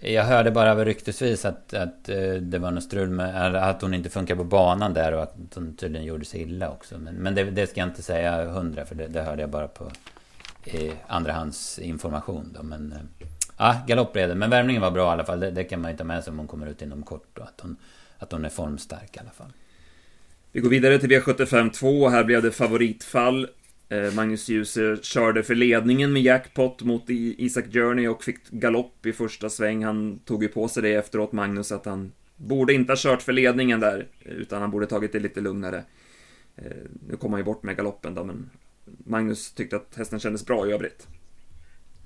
Jag 0.00 0.24
hörde 0.24 0.50
bara 0.50 0.84
ryktesvis 0.84 1.44
att, 1.44 1.74
att 1.74 2.08
eh, 2.08 2.32
det 2.32 2.58
var 2.58 2.70
något 2.70 2.82
strul 2.82 3.10
med... 3.10 3.54
Att 3.54 3.82
hon 3.82 3.94
inte 3.94 4.10
funkar 4.10 4.36
på 4.36 4.44
banan 4.44 4.94
där 4.94 5.12
och 5.12 5.22
att 5.22 5.36
hon 5.54 5.76
tydligen 5.76 6.06
gjorde 6.06 6.24
sig 6.24 6.42
illa 6.42 6.70
också. 6.70 6.98
Men, 6.98 7.14
men 7.14 7.34
det, 7.34 7.44
det, 7.44 7.66
ska 7.66 7.80
jag 7.80 7.88
inte 7.88 8.02
säga 8.02 8.44
hundra 8.44 8.84
för 8.84 8.94
det, 8.94 9.06
det 9.06 9.22
hörde 9.22 9.40
jag 9.40 9.50
bara 9.50 9.68
på 9.68 9.90
eh, 10.64 10.92
andrahandsinformation 11.06 12.56
då. 12.56 12.62
Men... 12.62 12.92
Eh, 12.92 13.26
ja, 13.58 13.76
galopp 13.86 14.12
blev 14.12 14.28
det. 14.28 14.34
Men 14.34 14.50
värmningen 14.50 14.82
var 14.82 14.90
bra 14.90 15.08
i 15.08 15.12
alla 15.12 15.24
fall. 15.24 15.40
Det, 15.40 15.50
det 15.50 15.64
kan 15.64 15.80
man 15.80 15.90
ju 15.90 15.96
ta 15.96 16.04
med 16.04 16.24
sig 16.24 16.30
om 16.30 16.38
hon 16.38 16.48
kommer 16.48 16.66
ut 16.66 16.82
inom 16.82 17.02
kort. 17.02 17.28
Då, 17.32 17.42
att, 17.42 17.60
hon, 17.60 17.76
att 18.18 18.32
hon 18.32 18.44
är 18.44 18.48
formstark 18.48 19.16
i 19.16 19.18
alla 19.18 19.30
fall. 19.30 19.52
Vi 20.52 20.60
går 20.60 20.70
vidare 20.70 20.98
till 20.98 21.10
V75 21.10 21.70
2. 21.70 22.08
Här 22.08 22.24
blev 22.24 22.42
det 22.42 22.50
favoritfall. 22.50 23.48
Eh, 23.94 24.14
Magnus 24.14 24.48
Djuse 24.48 24.96
körde 25.02 25.42
för 25.42 25.54
ledningen 25.54 26.12
med 26.12 26.22
jackpot 26.22 26.82
mot 26.82 27.02
Isaac 27.08 27.62
Journey 27.72 28.08
och 28.08 28.24
fick 28.24 28.50
galopp 28.50 29.06
i 29.06 29.12
första 29.12 29.50
sväng. 29.50 29.84
Han 29.84 30.18
tog 30.18 30.42
ju 30.42 30.48
på 30.48 30.68
sig 30.68 30.82
det 30.82 30.94
efteråt, 30.94 31.32
Magnus, 31.32 31.72
att 31.72 31.86
han 31.86 32.12
borde 32.36 32.74
inte 32.74 32.92
ha 32.92 32.96
kört 32.96 33.22
för 33.22 33.32
ledningen 33.32 33.80
där, 33.80 34.06
utan 34.24 34.60
han 34.60 34.70
borde 34.70 34.86
tagit 34.86 35.12
det 35.12 35.18
lite 35.18 35.40
lugnare. 35.40 35.84
Eh, 36.56 36.64
nu 37.08 37.16
kom 37.16 37.32
han 37.32 37.40
ju 37.40 37.44
bort 37.44 37.62
med 37.62 37.76
galoppen 37.76 38.14
då, 38.14 38.24
men 38.24 38.50
Magnus 38.84 39.52
tyckte 39.52 39.76
att 39.76 39.94
hästen 39.96 40.20
kändes 40.20 40.46
bra 40.46 40.68
i 40.68 40.72
övrigt. 40.72 41.06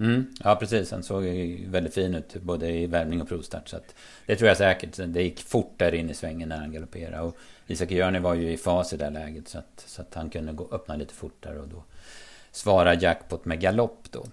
Mm, 0.01 0.27
ja, 0.45 0.57
precis. 0.57 0.91
Han 0.91 1.03
såg 1.03 1.25
väldigt 1.67 1.95
fin 1.95 2.15
ut 2.15 2.35
både 2.43 2.71
i 2.71 2.87
värmning 2.87 3.23
och 3.23 3.29
provstart. 3.29 3.69
Så 3.69 3.77
att 3.77 3.95
det 4.27 4.37
tror 4.37 4.49
jag 4.49 4.57
säkert. 4.57 4.99
Det 5.07 5.23
gick 5.23 5.41
fort 5.41 5.75
där 5.77 5.95
in 5.95 6.11
i 6.11 6.15
svängen 6.15 6.49
när 6.49 6.57
han 6.57 6.73
galopperade. 6.73 7.21
Och 7.21 7.37
Isak 7.67 7.91
Jörni 7.91 8.19
var 8.19 8.35
ju 8.35 8.53
i 8.53 8.57
fas 8.57 8.93
i 8.93 8.97
det 8.97 9.11
läget. 9.11 9.49
Så 9.49 9.59
att, 9.59 9.85
så 9.87 10.03
att 10.03 10.15
han 10.15 10.31
kunde 10.31 10.53
gå, 10.53 10.69
öppna 10.73 10.97
lite 10.97 11.15
fortare 11.15 11.59
och 11.59 11.69
då 11.69 11.85
svara 12.51 12.95
jackpot 12.95 13.45
med 13.45 13.61
galopp 13.61 14.07
då. 14.11 14.27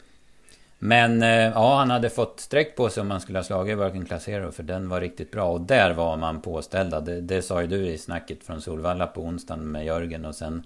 Men 0.79 1.23
eh, 1.23 1.29
ja, 1.29 1.77
han 1.77 1.91
hade 1.91 2.09
fått 2.09 2.39
streck 2.39 2.75
på 2.75 2.89
sig 2.89 3.01
om 3.01 3.07
man 3.07 3.21
skulle 3.21 3.39
ha 3.39 3.43
slagit 3.43 3.77
Working 3.77 4.05
Class 4.05 4.27
Hero. 4.27 4.51
För 4.51 4.63
den 4.63 4.89
var 4.89 5.01
riktigt 5.01 5.31
bra. 5.31 5.51
Och 5.51 5.61
där 5.61 5.93
var 5.93 6.17
man 6.17 6.41
påställda. 6.41 6.99
Det, 6.99 7.21
det 7.21 7.41
sa 7.41 7.61
ju 7.61 7.67
du 7.67 7.87
i 7.87 7.97
snacket 7.97 8.43
från 8.43 8.61
Solvalla 8.61 9.07
på 9.07 9.21
onsdagen 9.21 9.71
med 9.71 9.85
Jörgen. 9.85 10.25
Och 10.25 10.35
sen 10.35 10.63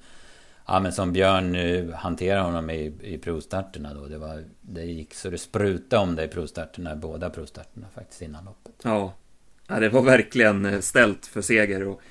Ja 0.71 0.79
men 0.79 0.91
som 0.91 1.13
Björn 1.13 1.51
nu 1.51 1.91
hanterar 1.91 2.41
honom 2.41 2.69
i, 2.69 2.93
i 3.01 3.17
provstarterna 3.17 3.93
då. 3.93 4.07
Det, 4.07 4.17
var, 4.17 4.43
det 4.61 4.83
gick 4.83 5.13
så 5.13 5.29
det 5.29 5.37
sprutade 5.37 6.01
om 6.01 6.15
det 6.15 6.23
i 6.23 6.27
provstarterna. 6.27 6.95
Båda 6.95 7.29
provstarterna 7.29 7.87
faktiskt 7.95 8.21
innan 8.21 8.45
loppet. 8.45 8.73
Ja. 8.83 9.13
ja 9.67 9.79
det 9.79 9.89
var 9.89 10.01
verkligen 10.01 10.65
eh, 10.65 10.79
ställt 10.79 11.25
för 11.25 11.41
seger. 11.41 11.87
Och 11.87 12.01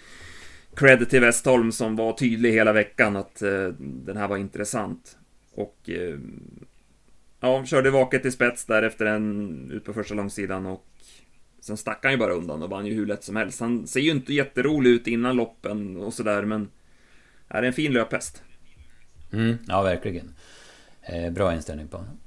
credit 0.75 1.11
till 1.11 1.21
Westholm 1.21 1.73
som 1.73 1.97
var 1.97 2.12
tydlig 2.12 2.53
hela 2.53 2.73
veckan 2.73 3.17
att 3.17 3.43
eh, 3.43 3.69
den 3.79 4.17
här 4.17 4.29
var 4.29 4.37
intressant. 4.37 5.19
Och 5.55 5.91
eh, 5.91 6.19
ja, 7.41 7.65
körde 7.65 7.91
vaket 7.91 8.25
i 8.25 8.31
spets 8.31 8.65
där 8.65 8.83
efter 8.83 9.07
en 9.07 9.71
ut 9.71 9.85
på 9.85 9.93
första 9.93 10.15
långsidan 10.15 10.67
och 10.67 10.87
sen 11.61 11.77
stack 11.77 11.99
han 12.03 12.12
ju 12.12 12.19
bara 12.19 12.33
undan 12.33 12.62
och 12.62 12.71
vann 12.71 12.87
ju 12.87 12.95
hur 12.95 13.07
lätt 13.07 13.25
som 13.25 13.37
helst. 13.37 13.61
Han 13.61 13.87
ser 13.87 14.00
ju 14.00 14.11
inte 14.11 14.35
jätterolig 14.35 14.91
ut 14.91 15.07
innan 15.07 15.37
loppen 15.37 15.97
och 15.97 16.15
sådär 16.15 16.43
men 16.43 16.71
är 17.49 17.62
en 17.62 17.73
fin 17.73 17.93
löphäst. 17.93 18.43
Mm, 19.32 19.58
ja, 19.68 19.82
verkligen. 19.82 20.35
Eh, 21.02 21.32
bra 21.32 21.54
inställning 21.54 21.88
på 21.88 21.97
honom. 21.97 22.18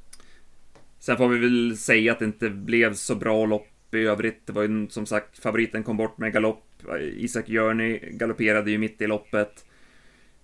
Sen 1.00 1.18
får 1.18 1.28
vi 1.28 1.40
väl 1.40 1.78
säga 1.78 2.12
att 2.12 2.20
det 2.20 2.26
inte 2.26 2.50
blev 2.50 2.94
så 2.94 3.16
bra 3.16 3.46
lopp 3.46 3.96
i 3.96 3.98
övrigt. 3.98 4.48
Det 4.48 4.54
var 4.54 4.64
ju 4.64 4.90
som 4.90 5.06
sagt, 5.06 5.40
favoriten 5.40 5.84
kom 5.84 5.98
bort 5.98 6.18
med 6.18 6.34
galopp. 6.34 6.64
Isak 7.00 7.50
Jörny 7.50 8.00
galopperade 8.12 8.72
ju 8.72 8.78
mitt 8.78 9.02
i 9.02 9.08
loppet. 9.08 9.66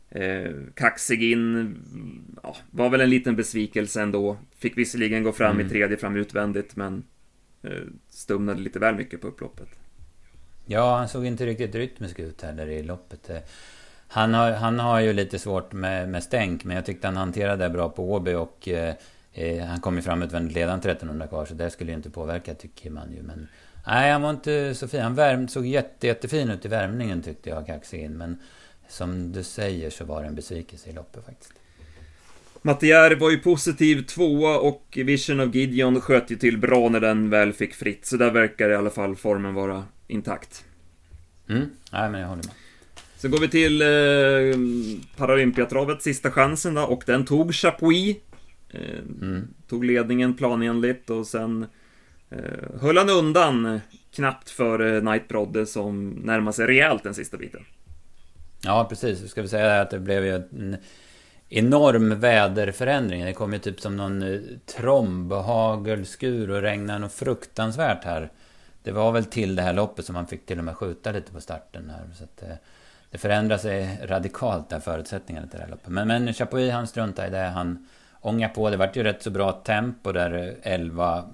Eh, 0.10 0.52
kaxig 0.74 1.24
in, 1.24 1.76
ja, 2.44 2.56
var 2.72 2.90
väl 2.90 3.02
en 3.02 3.10
liten 3.10 3.36
besvikelse 3.36 4.02
ändå. 4.02 4.38
Fick 4.58 4.78
visserligen 4.78 5.24
gå 5.24 5.32
fram 5.32 5.56
mm. 5.56 5.66
i 5.66 5.70
tredje 5.70 5.98
fram 5.98 6.16
utvändigt, 6.16 6.76
men 6.76 7.04
eh, 7.62 7.82
stumnade 8.10 8.62
lite 8.62 8.80
väl 8.80 8.96
mycket 8.96 9.22
på 9.22 9.28
upploppet. 9.28 9.70
Ja, 10.66 10.98
han 10.98 11.10
såg 11.10 11.26
inte 11.26 11.46
riktigt 11.46 11.76
rytmisk 11.76 12.20
ut 12.20 12.42
heller 12.42 12.68
i 12.68 12.84
loppet. 12.84 13.30
Han 14.08 14.34
har, 14.34 14.52
han 14.52 14.80
har 14.80 15.00
ju 15.00 15.14
lite 15.14 15.40
svårt 15.40 15.74
med, 15.74 16.10
med 16.10 16.24
stänk, 16.24 16.64
men 16.64 16.76
jag 16.76 16.86
tyckte 16.86 17.08
han 17.08 17.18
hanterade 17.18 17.64
det 17.64 17.70
bra 17.70 17.90
på 17.90 18.14
Åby 18.14 18.34
och 18.34 18.68
eh, 18.68 18.96
eh 19.34 19.66
han 19.66 19.80
kom 19.80 19.96
ju 19.96 20.02
fram 20.02 20.24
utvändigt 20.24 20.56
ledande 20.56 20.90
1300 20.90 21.28
kvar, 21.28 21.46
så 21.46 21.54
det 21.54 21.70
skulle 21.70 21.92
ju 21.92 21.98
inte 21.98 22.10
påverka 22.10 22.54
tycker 22.54 22.90
man 22.90 23.12
ju. 23.12 23.22
Men 23.24 23.48
nej, 23.88 24.12
han 24.12 24.22
var 24.22 24.30
inte 24.30 24.76
så 24.76 24.88
fin. 24.88 25.02
Han 25.02 25.16
värm, 25.16 25.48
såg 25.48 25.66
jätte, 25.66 26.08
jättefin 26.08 26.50
ut 26.50 26.66
i 26.66 26.68
värmningen 26.68 27.22
tyckte 27.22 27.50
jag, 27.50 27.66
Kaxin. 27.66 28.18
Men 28.18 28.40
som 28.88 29.32
du 29.32 29.44
säger 29.44 29.90
så 29.90 30.06
var 30.06 30.22
det 30.22 30.28
en 30.28 30.36
besvikelse 30.36 30.90
i 30.90 30.94
loppet 30.94 31.26
faktiskt. 31.26 31.54
Mattier 32.62 33.16
var 33.16 33.32
ju 33.32 33.38
positiv 33.38 34.02
tvåa 34.02 34.60
och 34.60 34.98
Vision 35.06 35.40
of 35.40 35.56
Gideon 35.56 36.02
sköt 36.02 36.32
ju 36.32 36.36
till 36.36 36.58
bra 36.58 36.90
när 36.90 37.00
den 37.00 37.30
väl 37.30 37.54
fick 37.54 37.74
fritt. 37.74 38.06
Så 38.06 38.18
där 38.18 38.32
verkar 38.32 38.70
i 38.70 38.76
alla 38.76 38.90
fall 38.90 39.16
formen 39.16 39.54
vara 39.54 39.86
intakt. 40.08 40.66
Mm, 41.50 41.70
nej 41.92 42.10
men 42.10 42.22
jag 42.22 42.28
håller 42.28 42.44
med. 42.44 42.54
Sen 43.18 43.32
går 43.32 43.40
vi 43.40 43.50
till 43.50 43.82
eh, 43.82 43.88
Paralympiatravet, 45.18 46.02
sista 46.02 46.32
chansen 46.32 46.74
då, 46.74 46.82
och 46.82 47.04
den 47.06 47.26
tog 47.26 47.54
Chapuis. 47.56 48.18
Eh, 48.70 49.00
mm. 49.22 49.48
Tog 49.68 49.86
ledningen 49.86 50.34
planenligt 50.34 51.10
och 51.10 51.28
sen 51.28 51.66
eh, 52.30 52.80
höll 52.82 52.98
han 52.98 53.10
undan 53.10 53.80
knappt 54.16 54.50
för 54.50 54.96
eh, 54.96 55.02
Knight 55.02 55.28
Brodde 55.28 55.66
som 55.66 56.10
närmade 56.10 56.54
sig 56.54 56.68
rejält 56.68 57.04
den 57.04 57.14
sista 57.14 57.38
biten. 57.38 57.66
Ja, 58.64 58.86
precis. 58.90 59.22
Vi 59.22 59.28
ska 59.28 59.42
väl 59.42 59.50
säga 59.50 59.82
att 59.82 59.90
det 59.90 60.00
blev 60.00 60.26
ju 60.26 60.36
en 60.36 60.78
enorm 61.50 62.20
väderförändring. 62.20 63.26
Det 63.26 63.34
kom 63.34 63.54
ju 63.54 63.60
typ 63.60 63.82
som 63.82 63.98
någon 63.98 64.22
eh, 64.22 64.40
tromb, 64.78 65.32
hagelskur 65.32 66.50
och 66.50 66.62
regnade 66.62 67.00
något 67.00 67.14
fruktansvärt 67.14 68.04
här. 68.04 68.32
Det 68.84 68.92
var 68.92 69.12
väl 69.12 69.26
till 69.26 69.56
det 69.56 69.62
här 69.62 69.74
loppet 69.74 70.06
som 70.06 70.14
man 70.14 70.28
fick 70.28 70.46
till 70.46 70.60
och 70.60 70.66
med 70.66 70.76
skjuta 70.76 71.12
lite 71.12 71.32
på 71.32 71.42
starten 71.42 71.90
här. 71.90 72.10
Så 72.14 72.24
att, 72.24 72.42
eh, 72.42 72.56
det 73.12 73.18
förändrar 73.18 73.58
sig 73.58 74.00
radikalt 74.04 74.70
där 74.70 74.80
förutsättningarna 74.80 75.48
till 75.48 75.58
det 75.58 75.64
här 75.64 75.72
loppet. 75.72 75.88
Men, 75.88 76.08
men 76.08 76.34
Chapuis 76.34 76.72
han 76.72 76.88
struntade 76.88 77.28
i 77.28 77.32
det. 77.32 77.38
Han 77.38 77.88
ångade 78.22 78.54
på. 78.54 78.70
Det 78.70 78.78
vart 78.78 78.96
ju 78.96 79.04
rätt 79.04 79.24
så 79.24 79.30
bra 79.30 79.52
tempo 79.52 80.12
där 80.12 80.56
11... 80.62 81.26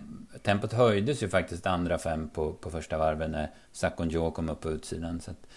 Tempot 0.42 0.74
höjdes 0.74 1.24
ju 1.24 1.30
faktiskt 1.30 1.68
andra 1.68 1.98
fem 1.98 2.30
på, 2.30 2.53
på 2.53 2.72
första 2.72 2.98
varven 2.98 3.32
när 3.32 3.50
Sakonjo 3.72 4.32
kom 4.32 4.50
upp 4.50 4.62
på 4.62 4.72
utsidan. 4.72 5.20
Så 5.20 5.32
att, 5.32 5.48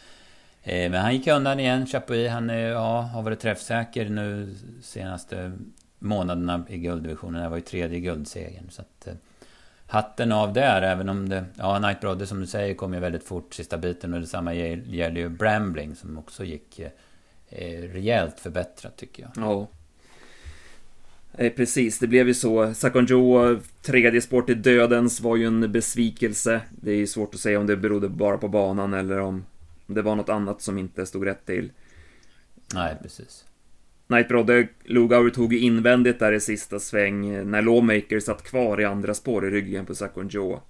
eh, 0.63 0.91
men 0.91 1.03
han 1.03 1.13
gick 1.13 1.27
undan 1.27 1.61
igen. 1.61 1.87
Chapuis 1.87 2.31
han 2.31 2.51
är, 2.51 2.69
ja, 2.69 3.01
har 3.01 3.23
varit 3.23 3.41
träffsäker 3.41 4.09
nu 4.09 4.55
senaste 4.83 5.53
månaderna 5.99 6.65
i 6.69 6.79
gulddivisionen. 6.79 7.43
Det 7.43 7.49
var 7.49 7.57
ju 7.57 7.63
tredje 7.63 8.01
guldsegern. 8.01 8.71
Så 8.71 8.83
att, 8.83 9.07
eh, 9.07 9.15
hatten 9.87 10.33
av 10.33 10.53
där, 10.53 10.83
även 10.83 11.09
om 11.09 11.29
det... 11.29 11.45
Ja, 11.57 11.79
Night 11.79 12.01
Brother 12.01 12.27
som 12.27 12.41
du 12.41 12.47
säger 12.47 12.75
kom 12.75 12.95
ju 12.95 13.01
väldigt 13.01 13.25
fort 13.25 13.55
sista 13.55 13.79
biten 13.79 14.15
och 14.15 14.21
detsamma 14.21 14.55
gäller 14.55 15.21
ju 15.21 15.29
Brambling 15.29 15.95
som 15.97 16.19
också 16.19 16.45
gick 16.45 16.79
eh, 17.49 17.83
rejält 17.83 18.41
förbättrat 18.41 18.97
tycker 18.97 19.23
jag. 19.23 19.45
Ja. 19.45 19.69
Eh, 21.39 21.53
precis, 21.53 21.99
det 21.99 22.07
blev 22.07 22.29
ju 22.29 22.35
så. 22.35 22.75
Sakonjo, 22.75 23.59
tredje 23.83 24.21
spår 24.21 24.43
till 24.43 24.63
dödens, 24.63 25.21
var 25.21 25.37
ju 25.37 25.47
en 25.47 25.73
besvikelse. 25.73 26.61
Det 26.71 26.91
är 26.91 26.97
ju 26.97 27.07
svårt 27.07 27.35
att 27.35 27.41
säga 27.41 27.61
om 27.61 27.67
det 27.67 27.77
berodde 27.77 28.09
bara 28.09 28.39
på 28.39 28.49
banan 28.49 28.95
eller 28.95 29.19
om 29.19 29.45
det 29.87 30.03
var 30.03 30.17
något 30.17 30.29
annat 30.29 30.63
som 30.63 30.79
inte 30.79 31.07
stod 31.07 31.27
rätt 31.27 31.47
till. 31.47 31.73
Nej, 32.75 32.97
precis. 33.03 33.46
Nightbrodde 34.07 34.69
Lugauer 34.85 35.31
tog 35.31 35.55
invändigt 35.55 36.19
där 36.19 36.33
i 36.33 36.41
sista 36.41 36.81
sväng 36.81 37.51
när 37.51 37.63
Lawmaker 37.63 38.21
satt 38.21 38.43
kvar 38.43 38.81
i 38.81 38.85
andra 38.85 39.15
spår 39.15 39.47
i 39.47 39.51
ryggen 39.51 39.87
på 39.87 39.95
Sakon 39.95 40.29
Joe. 40.29 40.61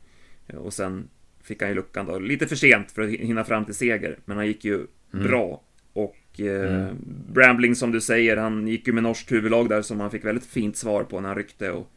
Och 0.55 0.73
sen 0.73 1.09
fick 1.43 1.63
han 1.63 1.69
ju 1.71 1.75
luckan 1.75 2.07
då. 2.07 2.19
Lite 2.19 2.47
för 2.47 2.57
sent 2.57 2.91
för 2.91 3.03
att 3.03 3.11
hinna 3.11 3.45
fram 3.45 3.65
till 3.65 3.75
seger, 3.75 4.19
men 4.25 4.37
han 4.37 4.47
gick 4.47 4.65
ju 4.65 4.75
mm. 4.75 5.27
bra. 5.27 5.63
Och 5.93 6.41
eh, 6.41 6.75
mm. 6.75 6.97
Brambling 7.33 7.75
som 7.75 7.93
du 7.93 8.01
säger, 8.01 8.37
han 8.37 8.69
gick 8.69 8.87
ju 8.87 8.93
med 8.93 9.03
norskt 9.03 9.33
huvudlag 9.33 9.69
där 9.69 9.83
som 9.83 10.01
han 10.01 10.11
fick 10.11 10.25
väldigt 10.25 10.47
fint 10.47 10.77
svar 10.77 11.05
på 11.05 11.21
när 11.21 11.29
han 11.29 11.39
ryckte. 11.39 11.71
Och, 11.71 11.91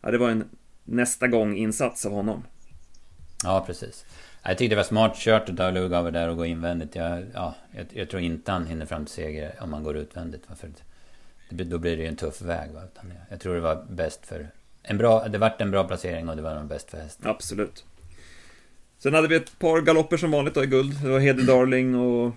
ja, 0.00 0.10
det 0.10 0.18
var 0.18 0.30
en 0.30 0.44
nästa 0.84 1.28
gång 1.28 1.56
insats 1.56 2.06
av 2.06 2.12
honom. 2.12 2.42
Ja, 3.44 3.64
precis. 3.66 4.04
Jag 4.48 4.58
tyckte 4.58 4.74
det 4.74 4.76
var 4.76 4.84
smart 4.84 5.16
kört 5.16 5.48
av 5.48 5.76
över 5.76 6.10
där 6.10 6.28
och 6.28 6.36
gå 6.36 6.46
invändigt. 6.46 6.94
Jag, 6.94 7.26
ja, 7.34 7.54
jag, 7.70 7.86
jag, 7.92 8.10
tror 8.10 8.22
inte 8.22 8.52
han 8.52 8.66
hinner 8.66 8.86
fram 8.86 9.04
till 9.04 9.14
seger 9.14 9.54
om 9.60 9.70
man 9.70 9.82
går 9.82 9.96
utvändigt. 9.96 10.42
För 10.60 10.70
det, 11.50 11.64
då 11.64 11.78
blir 11.78 11.96
det 11.96 12.02
ju 12.02 12.08
en 12.08 12.16
tuff 12.16 12.42
väg. 12.42 12.70
Va? 12.70 12.80
Utan 12.84 13.10
jag, 13.10 13.18
jag 13.30 13.40
tror 13.40 13.54
det 13.54 13.60
var 13.60 13.86
bäst 13.90 14.26
för... 14.26 14.48
En 14.82 14.98
bra, 14.98 15.28
det 15.28 15.38
vart 15.38 15.60
en 15.60 15.70
bra 15.70 15.84
placering 15.84 16.28
och 16.28 16.36
det 16.36 16.42
var 16.42 16.54
nog 16.54 16.66
bäst 16.66 16.90
för 16.90 16.98
hästen. 16.98 17.30
Absolut. 17.30 17.84
Sen 18.98 19.14
hade 19.14 19.28
vi 19.28 19.36
ett 19.36 19.58
par 19.58 19.80
galopper 19.80 20.16
som 20.16 20.30
vanligt 20.30 20.54
då 20.54 20.64
i 20.64 20.66
guld. 20.66 21.02
Det 21.02 21.08
var 21.08 21.18
Hede 21.18 21.42
Darling 21.42 21.94
och... 21.94 22.32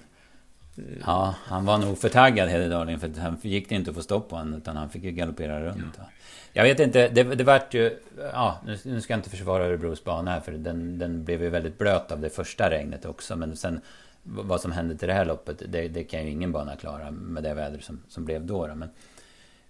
Ja, 1.06 1.36
han 1.44 1.66
var 1.66 1.78
nog 1.78 1.98
för 1.98 2.10
taggad 2.10 2.50
Hede 2.50 2.70
Darling. 2.70 3.00
För 3.00 3.12
han 3.20 3.38
gick 3.42 3.70
det 3.70 3.76
inte 3.76 3.90
att 3.90 3.96
få 3.96 4.04
stopp 4.04 4.30
på 4.30 4.36
honom. 4.36 4.54
Utan 4.54 4.78
han 4.78 4.90
fick 4.90 5.04
ju 5.04 5.12
galoppera 5.12 5.62
runt. 5.62 5.96
Ja. 5.98 6.04
Jag 6.54 6.64
vet 6.64 6.80
inte, 6.80 7.08
det, 7.08 7.24
det 7.24 7.44
vart 7.44 7.74
ju... 7.74 8.00
Ja, 8.34 8.62
nu 8.84 9.02
ska 9.02 9.14
jag 9.14 9.18
inte 9.18 9.30
försvara 9.30 9.66
Örebros 9.66 10.04
bana 10.04 10.32
här 10.32 10.40
för 10.40 10.52
den, 10.52 11.00
den 11.00 11.24
blev 11.24 11.44
ju 11.44 11.50
väldigt 11.50 11.78
blöt 11.78 12.12
av 12.12 12.20
det 12.20 12.30
första 12.30 12.70
regnet 12.70 13.06
också. 13.06 13.36
Men 13.36 13.56
sen 13.56 13.82
vad 14.24 14.62
som 14.62 14.72
hände 14.72 14.96
till 14.96 15.08
det 15.08 15.14
här 15.14 15.26
loppet, 15.26 15.64
det, 15.68 15.88
det 15.88 16.04
kan 16.04 16.26
ju 16.26 16.32
ingen 16.32 16.52
bana 16.52 16.76
klara 16.76 17.12
med 17.12 17.44
det 17.44 17.54
väder 17.54 17.80
som, 17.80 18.04
som 18.08 18.26
blev 18.26 18.46
då. 18.46 18.68
då. 18.68 18.76
Men, 18.76 18.90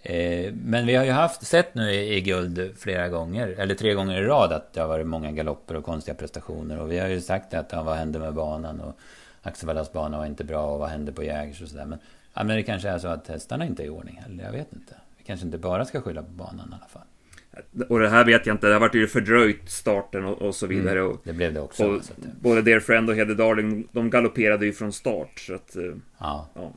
eh, 0.02 0.54
men 0.54 0.86
vi 0.86 0.96
har 0.96 1.06
ju 1.06 1.12
haft, 1.12 1.48
sett 1.48 1.76
nu 1.76 1.92
i, 1.92 2.16
i, 2.16 2.22
guld 2.22 2.78
flera 2.78 3.10
gånger, 3.10 3.48
eller 3.48 3.76
tre 3.76 3.94
gånger 3.94 4.22
i 4.22 4.26
rad, 4.26 4.54
att 4.54 4.74
det 4.74 4.82
har 4.82 4.88
varit 4.88 5.08
många 5.08 5.32
galopper 5.32 5.76
och 5.76 5.86
konstiga 5.86 6.16
prestationer. 6.16 6.80
Och 6.80 6.92
vi 6.92 7.00
har 7.00 7.08
ju 7.08 7.22
sagt 7.22 7.54
att 7.54 7.72
ja, 7.72 7.84
vad 7.84 7.98
hände 7.98 8.20
med 8.20 8.34
banan? 8.34 8.82
Och 8.82 9.00
Axevallas 9.42 9.94
bana 9.94 10.18
var 10.18 10.26
inte 10.26 10.44
bra 10.44 10.74
och 10.74 10.80
vad 10.80 10.90
hände 10.90 11.12
på 11.12 11.24
Jägers 11.24 11.62
och 11.62 11.68
sådär. 11.68 11.86
Men, 11.86 12.00
ja, 12.34 12.44
men 12.44 12.56
det 12.56 12.64
kanske 12.64 12.90
är 12.90 12.98
så 12.98 13.08
att 13.08 13.28
hästarna 13.28 13.66
inte 13.66 13.84
är 13.84 13.86
i 13.86 13.90
ordning 13.90 14.20
heller, 14.24 14.44
jag 14.44 14.52
vet 14.52 14.74
inte 14.74 14.96
kanske 15.30 15.46
inte 15.46 15.58
bara 15.58 15.86
ska 15.86 16.02
skylla 16.02 16.24
på 16.24 16.32
banan 16.32 16.70
i 16.72 16.76
alla 16.76 16.88
fall. 16.88 17.88
Och 17.90 18.00
det 18.00 18.10
här 18.10 18.26
vet 18.26 18.46
jag 18.46 18.54
inte, 18.54 18.68
det 18.68 18.74
har 18.74 18.80
varit 18.80 18.96
ju 18.96 19.08
fördröjt 19.08 19.70
starten 19.70 20.26
och, 20.26 20.42
och 20.42 20.56
så 20.56 20.66
mm, 20.66 20.78
vidare. 20.78 21.00
Mm, 21.00 21.18
det 21.24 21.34
blev 21.34 21.54
det 21.54 21.62
också. 21.62 21.88
Och, 21.88 22.02
både 22.42 22.62
Dear 22.62 22.80
Friend 22.80 23.10
och 23.10 23.16
Hede 23.16 23.36
Darling, 23.36 23.88
de 23.92 24.10
galopperade 24.10 24.66
ju 24.66 24.74
från 24.74 24.94
start. 24.94 25.40
Så 25.40 25.54
att, 25.54 25.76
eh, 25.76 25.84
ja. 26.18 26.50
ja. 26.54 26.72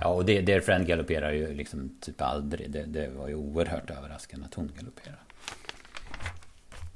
Ja, 0.00 0.08
och 0.08 0.24
Dear 0.24 0.60
Friend 0.60 0.86
galopperar 0.86 1.32
ju 1.32 1.54
liksom 1.54 1.90
typ 2.00 2.22
aldrig. 2.22 2.70
Det, 2.70 2.82
det 2.82 3.08
var 3.08 3.28
ju 3.28 3.34
oerhört 3.34 3.90
överraskande 3.90 4.46
att 4.46 4.54
hon 4.54 4.70
galopperade. 4.78 5.18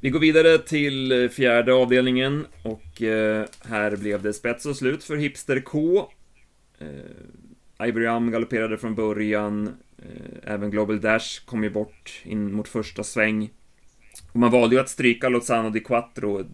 Vi 0.01 0.11
går 0.11 0.21
vidare 0.21 0.59
till 0.59 1.29
fjärde 1.33 1.75
avdelningen 1.75 2.47
och 2.63 3.03
eh, 3.03 3.45
här 3.65 3.97
blev 3.97 4.23
det 4.23 4.33
spets 4.33 4.67
och 4.67 4.77
slut 4.77 5.05
för 5.05 5.17
Hipster 5.17 5.61
K. 5.61 6.11
Eh, 6.79 8.31
galopperade 8.31 8.79
från 8.79 8.95
början. 8.95 9.67
Eh, 9.99 10.53
även 10.53 10.71
Global 10.71 11.01
Dash 11.01 11.45
kom 11.45 11.65
ju 11.65 11.71
bort 11.71 12.23
in 12.25 12.53
mot 12.53 12.69
första 12.69 13.05
sväng. 13.05 13.51
Och 14.33 14.41
man 14.41 14.51
valde 14.51 14.75
ju 14.75 14.81
att 14.81 14.89
stryka 14.89 15.29
Lozano 15.29 15.71
di 15.71 15.81
Quattro 15.81 16.47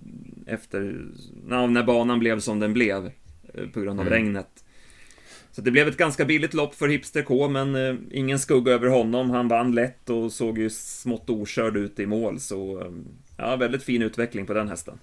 efter, 0.47 1.05
när 1.47 1.83
banan 1.83 2.19
blev 2.19 2.41
som 2.41 2.61
den 2.61 2.73
blev 2.73 3.11
eh, 3.55 3.67
på 3.73 3.81
grund 3.81 4.01
av 4.01 4.07
mm. 4.07 4.19
regnet. 4.19 4.65
Så 5.53 5.61
det 5.61 5.71
blev 5.71 5.89
ett 5.89 5.97
ganska 5.97 6.25
billigt 6.25 6.55
lopp 6.55 6.75
för 6.75 6.89
Hipster 6.89 7.23
K, 7.23 7.49
men 7.49 7.75
eh, 7.75 7.95
ingen 8.11 8.39
skugga 8.39 8.73
över 8.73 8.89
honom. 8.89 9.31
Han 9.31 9.49
vann 9.49 9.75
lätt 9.75 10.11
och 10.11 10.33
såg 10.33 10.59
ju 10.59 10.71
smått 10.71 11.31
okörd 11.31 11.77
ut 11.77 12.01
i 12.01 12.07
mål, 12.07 12.41
så 12.41 12.93
ja, 13.43 13.57
väldigt 13.57 13.83
fin 13.83 14.03
utveckling 14.03 14.47
på 14.47 14.53
den 14.55 14.69
hästen. 14.69 14.99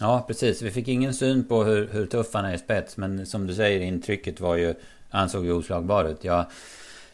Ja, 0.00 0.24
precis. 0.28 0.62
Vi 0.62 0.70
fick 0.70 0.88
ingen 0.88 1.14
syn 1.14 1.44
på 1.44 1.64
hur, 1.64 1.88
hur 1.92 2.06
tuff 2.06 2.26
han 2.32 2.44
är 2.44 2.54
i 2.54 2.58
spets, 2.58 2.96
men 2.96 3.26
som 3.26 3.46
du 3.46 3.54
säger, 3.54 3.80
intrycket 3.80 4.40
var 4.40 4.56
ju... 4.56 4.74
Han 5.10 5.28
såg 5.28 5.44
ju 5.44 5.52
oslagbar 5.52 6.04
ut. 6.04 6.24
Jag 6.24 6.46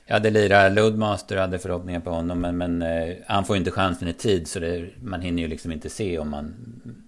jag 0.06 0.14
hade 0.14 0.30
lirat 0.30 0.72
Loadmaster 0.72 1.36
och 1.36 1.40
hade 1.40 1.58
förhoppningar 1.58 2.00
på 2.00 2.10
honom. 2.10 2.40
Men, 2.40 2.56
men 2.56 2.82
eh, 2.82 3.16
han 3.26 3.44
får 3.44 3.56
ju 3.56 3.58
inte 3.58 3.70
chansen 3.70 4.08
i 4.08 4.12
tid. 4.12 4.48
Så 4.48 4.60
det, 4.60 4.88
man 5.02 5.20
hinner 5.20 5.42
ju 5.42 5.48
liksom 5.48 5.72
inte 5.72 5.90
se 5.90 6.18
om 6.18 6.30
man... 6.30 6.54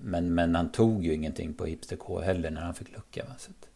Men, 0.01 0.35
men 0.35 0.55
han 0.55 0.73
tog 0.73 1.05
ju 1.05 1.15
ingenting 1.15 1.55
på 1.55 1.67
Hipster 1.67 1.97
K 1.97 2.21
heller 2.21 2.51
när 2.51 2.61
han 2.61 2.75
fick 2.75 2.93
lucka. 2.93 3.25
Va? 3.25 3.35
Så 3.39 3.51
att, 3.51 3.69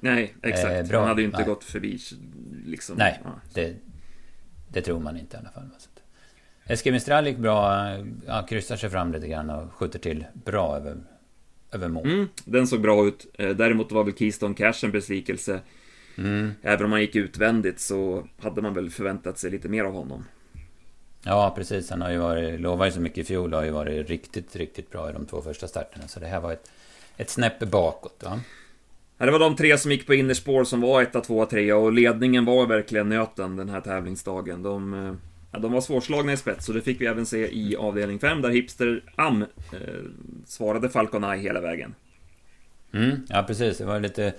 Nej, 0.00 0.34
exakt. 0.42 0.74
Eh, 0.74 0.88
bra. 0.88 0.98
Han 0.98 1.08
hade 1.08 1.20
ju 1.20 1.26
inte 1.26 1.38
Nej. 1.38 1.46
gått 1.46 1.64
förbi 1.64 1.98
liksom. 2.64 2.96
Nej, 2.96 3.20
ja. 3.24 3.30
det, 3.54 3.74
det 4.68 4.82
tror 4.82 5.00
man 5.00 5.16
inte 5.16 5.36
i 5.36 5.40
alla 5.40 5.50
fall. 5.50 5.64
Va? 5.64 5.74
Så 5.78 5.88
att, 5.94 5.99
Eske 6.70 7.20
gick 7.24 7.38
bra. 7.38 7.88
Ja, 8.26 8.46
kryssar 8.48 8.76
sig 8.76 8.90
fram 8.90 9.12
lite 9.12 9.28
grann 9.28 9.50
och 9.50 9.72
skjuter 9.72 9.98
till 9.98 10.24
bra 10.32 10.76
över, 10.76 10.96
över 11.72 11.88
mål. 11.88 12.06
Mm, 12.06 12.28
den 12.44 12.66
såg 12.66 12.80
bra 12.80 13.06
ut. 13.06 13.26
Eh, 13.38 13.48
däremot 13.48 13.92
var 13.92 14.04
väl 14.04 14.14
Keystone 14.14 14.54
Cash 14.54 14.84
en 14.84 14.90
besvikelse. 14.90 15.60
Mm. 16.18 16.52
Även 16.62 16.84
om 16.84 16.92
han 16.92 17.00
gick 17.00 17.16
utvändigt 17.16 17.80
så 17.80 18.26
hade 18.42 18.62
man 18.62 18.74
väl 18.74 18.90
förväntat 18.90 19.38
sig 19.38 19.50
lite 19.50 19.68
mer 19.68 19.84
av 19.84 19.92
honom. 19.92 20.24
Ja, 21.24 21.52
precis. 21.56 21.90
Han 21.90 22.02
har 22.02 22.10
ju 22.10 22.18
varit, 22.18 22.60
lovade 22.60 22.88
ju 22.88 22.94
så 22.94 23.00
mycket 23.00 23.18
i 23.18 23.24
fjol 23.24 23.52
och 23.52 23.58
har 23.58 23.66
ju 23.66 23.72
varit 23.72 24.08
riktigt, 24.08 24.56
riktigt 24.56 24.90
bra 24.90 25.10
i 25.10 25.12
de 25.12 25.26
två 25.26 25.42
första 25.42 25.68
starterna. 25.68 26.08
Så 26.08 26.20
det 26.20 26.26
här 26.26 26.40
var 26.40 26.52
ett, 26.52 26.70
ett 27.16 27.30
snäpp 27.30 27.58
bakåt. 27.58 28.22
Va? 28.24 28.40
Ja, 29.18 29.26
det 29.26 29.32
var 29.32 29.38
de 29.38 29.56
tre 29.56 29.78
som 29.78 29.90
gick 29.90 30.06
på 30.06 30.14
innerspår 30.14 30.64
som 30.64 30.80
var 30.80 31.02
etta, 31.02 31.20
tvåa, 31.20 31.46
trea 31.46 31.76
och 31.76 31.92
ledningen 31.92 32.44
var 32.44 32.66
verkligen 32.66 33.08
nöten 33.08 33.56
den 33.56 33.68
här 33.68 33.80
tävlingsdagen. 33.80 34.62
De, 34.62 35.06
eh, 35.06 35.14
ja, 35.52 35.58
de 35.58 35.72
var 35.72 35.80
svårslagna 35.80 36.32
i 36.32 36.36
spets 36.36 36.68
och 36.68 36.74
det 36.74 36.82
fick 36.82 37.00
vi 37.00 37.06
även 37.06 37.26
se 37.26 37.54
i 37.54 37.76
avdelning 37.76 38.18
5 38.18 38.42
där 38.42 38.50
Hipster 38.50 39.02
Am 39.14 39.42
eh, 39.42 39.78
svarade 40.46 40.88
Falcon 40.88 41.24
Eye 41.24 41.42
hela 41.42 41.60
vägen. 41.60 41.94
Mm, 42.92 43.26
ja, 43.28 43.42
precis. 43.42 43.78
Det 43.78 43.84
var 43.84 44.00
lite 44.00 44.32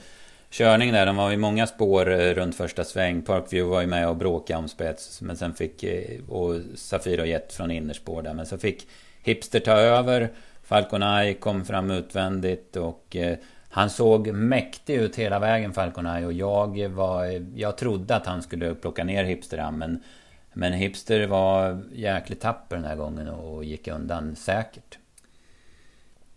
körning 0.49 0.91
där. 0.91 1.05
De 1.05 1.15
var 1.15 1.31
i 1.31 1.37
många 1.37 1.67
spår 1.67 2.11
eh, 2.11 2.33
runt 2.33 2.55
första 2.55 2.83
sväng. 2.83 3.21
Parkview 3.21 3.75
var 3.75 3.81
ju 3.81 3.87
med 3.87 4.09
och 4.09 4.15
bråkade 4.15 4.59
om 4.59 4.67
spets. 4.67 5.21
Men 5.21 5.37
sen 5.37 5.53
fick... 5.53 5.83
Eh, 5.83 6.29
och 6.29 6.55
Safir 6.75 7.19
och 7.19 7.27
Jet 7.27 7.53
från 7.53 7.71
innerspår 7.71 8.21
där. 8.21 8.33
Men 8.33 8.45
så 8.45 8.57
fick 8.57 8.87
Hipster 9.23 9.59
ta 9.59 9.71
över. 9.71 10.29
Falcon 10.63 11.03
Eye 11.03 11.33
kom 11.33 11.65
fram 11.65 11.91
utvändigt 11.91 12.75
och... 12.75 13.15
Eh, 13.15 13.37
han 13.73 13.89
såg 13.89 14.27
mäktig 14.27 14.95
ut 14.95 15.15
hela 15.15 15.39
vägen 15.39 15.73
Falcon 15.73 16.05
Eye 16.05 16.25
och 16.25 16.33
jag 16.33 16.89
var... 16.89 17.25
Eh, 17.25 17.41
jag 17.55 17.77
trodde 17.77 18.15
att 18.15 18.25
han 18.25 18.41
skulle 18.41 18.75
plocka 18.75 19.03
ner 19.03 19.23
Hipster 19.23 19.71
men... 19.71 20.03
Men 20.53 20.73
Hipster 20.73 21.27
var 21.27 21.83
jäkligt 21.91 22.39
tapper 22.39 22.75
den 22.75 22.85
här 22.85 22.95
gången 22.95 23.27
och 23.27 23.63
gick 23.63 23.87
undan 23.87 24.35
säkert. 24.35 24.97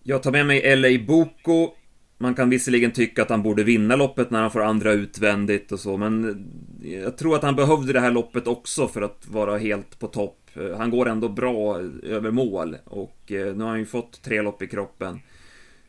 Jag 0.02 0.22
tar 0.22 0.32
med 0.32 0.46
mig 0.46 0.76
LA 0.76 1.04
Boko 1.06 1.74
man 2.18 2.34
kan 2.34 2.50
visserligen 2.50 2.92
tycka 2.92 3.22
att 3.22 3.30
han 3.30 3.42
borde 3.42 3.64
vinna 3.64 3.96
loppet 3.96 4.30
när 4.30 4.40
han 4.40 4.50
får 4.50 4.62
andra 4.62 4.92
utvändigt 4.92 5.72
och 5.72 5.80
så, 5.80 5.96
men 5.96 6.46
jag 6.82 7.16
tror 7.16 7.36
att 7.36 7.42
han 7.42 7.56
behövde 7.56 7.92
det 7.92 8.00
här 8.00 8.10
loppet 8.10 8.46
också 8.46 8.88
för 8.88 9.02
att 9.02 9.28
vara 9.28 9.58
helt 9.58 9.98
på 9.98 10.06
topp. 10.06 10.50
Han 10.76 10.90
går 10.90 11.08
ändå 11.08 11.28
bra 11.28 11.78
över 12.02 12.30
mål 12.30 12.76
och 12.84 13.32
eh, 13.32 13.56
nu 13.56 13.64
har 13.64 13.70
han 13.70 13.78
ju 13.78 13.86
fått 13.86 14.22
tre 14.22 14.42
lopp 14.42 14.62
i 14.62 14.66
kroppen. 14.66 15.20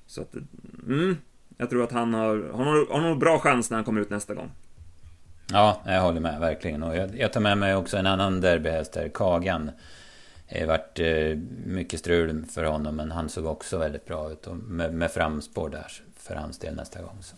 Så 0.06 0.22
att, 0.22 0.36
mm, 0.88 1.18
jag 1.58 1.70
tror 1.70 1.84
att 1.84 1.92
han 1.92 2.14
har, 2.14 2.50
han 2.56 2.68
har, 2.68 2.76
nog 2.76 2.88
har 2.88 3.02
nog 3.02 3.20
bra 3.20 3.40
chans 3.40 3.70
när 3.70 3.78
han 3.78 3.86
kommer 3.86 4.02
ut 4.02 4.10
nästa 4.10 4.34
gång. 4.34 4.52
Ja, 5.52 5.82
jag 5.86 6.02
håller 6.02 6.22
med 6.22 6.40
verkligen. 6.40 6.84
Och 6.84 6.96
jag, 6.96 7.18
jag 7.18 7.34
tar 7.34 7.42
med 7.42 7.58
mig 7.58 7.76
också 7.76 7.98
en 7.98 8.08
annan 8.08 8.42
derbyhäst 8.42 8.94
där, 8.94 9.10
Kagan. 9.14 9.72
Det 10.50 10.66
varit 10.66 11.00
eh, 11.00 11.38
mycket 11.66 12.00
strul 12.00 12.46
för 12.54 12.64
honom, 12.64 12.96
men 12.96 13.12
han 13.12 13.30
såg 13.30 13.46
också 13.46 13.78
väldigt 13.78 14.06
bra 14.06 14.32
ut 14.32 14.48
och 14.48 14.56
med, 14.56 14.94
med 14.94 15.12
framspår 15.12 15.70
där 15.70 15.92
för 16.20 16.36
hans 16.36 16.60
del 16.60 16.76
nästa 16.76 17.02
gång. 17.02 17.18
Så. 17.22 17.36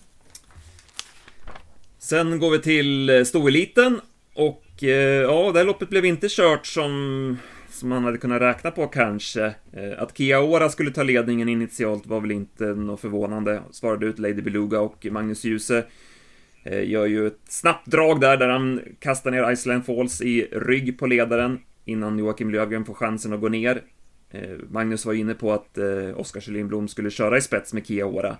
Sen 2.00 2.39
går 2.39 2.52
vi 2.52 2.60
till 2.60 3.10
eh, 3.10 3.24
stoeliten 3.24 4.02
och 4.34 4.84
eh, 4.84 5.22
ja, 5.22 5.52
det 5.52 5.60
här 5.60 5.65
loppet 5.65 5.89
blev 5.89 6.06
inte 6.06 6.28
kört 6.30 6.67
som, 6.67 7.38
som 7.70 7.89
man 7.89 8.04
hade 8.04 8.17
kunnat 8.17 8.41
räkna 8.41 8.72
på 8.72 8.88
kanske. 8.88 9.46
Eh, 9.46 10.02
att 10.02 10.17
Kia 10.17 10.41
Ora 10.41 10.70
skulle 10.70 10.91
ta 10.91 11.04
ledningen 11.04 11.50
initialt 11.50 12.06
var 12.06 12.20
väl 12.20 12.32
inte 12.32 12.65
något 12.65 13.00
förvånande. 13.00 13.62
Svarade 13.72 14.06
ut 14.06 14.20
Lady 14.20 14.41
Beluga 14.41 14.80
och 14.80 15.08
Magnus 15.12 15.43
Djuse 15.43 15.84
Eh, 16.72 16.90
gör 16.90 17.06
ju 17.06 17.28
ett 17.28 17.40
snabbt 17.48 17.88
drag 17.88 18.22
där, 18.22 18.38
där 18.38 18.50
han 18.50 18.82
kastar 19.00 19.32
ner 19.32 19.52
Iceland 19.52 19.86
Falls 19.86 20.22
i 20.22 20.48
rygg 20.52 21.00
på 21.00 21.08
ledaren 21.08 21.60
innan 21.86 22.20
Joakim 22.20 22.50
Lövgren 22.50 22.86
får 22.86 22.94
chansen 22.94 23.34
att 23.34 23.42
gå 23.42 23.50
ner. 23.50 23.82
Eh, 24.32 24.58
Magnus 24.70 25.06
var 25.06 25.14
inne 25.14 25.34
på 25.34 25.54
att 25.54 25.78
eh, 25.78 26.20
Oskar 26.20 26.42
Kjellin 26.42 26.88
skulle 26.88 27.10
köra 27.10 27.38
i 27.38 27.42
spets 27.42 27.74
med 27.74 27.86
Kia 27.86 28.06
Ora. 28.06 28.38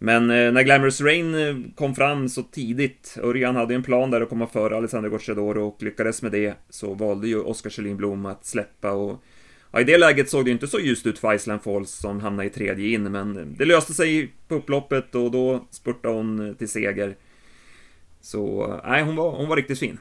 Men 0.00 0.26
när 0.26 0.62
Glamorous 0.62 1.00
Rain 1.00 1.72
kom 1.76 1.94
fram 1.94 2.28
så 2.28 2.42
tidigt, 2.42 3.18
Örjan 3.22 3.56
hade 3.56 3.74
en 3.74 3.82
plan 3.82 4.10
där 4.10 4.20
att 4.20 4.28
komma 4.28 4.46
före 4.46 4.76
Alessandro 4.76 5.10
Gocciadoro 5.10 5.66
och 5.66 5.82
lyckades 5.82 6.22
med 6.22 6.32
det, 6.32 6.54
så 6.70 6.94
valde 6.94 7.28
ju 7.28 7.40
Oskar 7.40 7.70
Kjellin 7.70 8.26
att 8.26 8.46
släppa 8.46 8.92
och 8.92 9.24
Ja, 9.72 9.80
i 9.80 9.84
det 9.84 9.98
läget 9.98 10.30
såg 10.30 10.44
det 10.44 10.50
inte 10.50 10.66
så 10.66 10.78
ljust 10.78 11.06
ut 11.06 11.18
för 11.18 11.34
Iceland 11.34 11.62
Falls 11.62 11.90
som 11.90 12.20
hamnade 12.20 12.48
i 12.48 12.50
tredje 12.50 12.88
in, 12.88 13.12
men 13.12 13.54
det 13.58 13.64
löste 13.64 13.94
sig 13.94 14.32
på 14.48 14.54
upploppet 14.54 15.14
och 15.14 15.30
då 15.30 15.66
spurtade 15.70 16.14
hon 16.14 16.54
till 16.58 16.68
seger. 16.68 17.16
Så, 18.28 18.80
nej, 18.84 19.02
hon 19.02 19.16
var, 19.16 19.30
hon 19.30 19.48
var 19.48 19.56
riktigt 19.56 19.78
fin. 19.78 19.98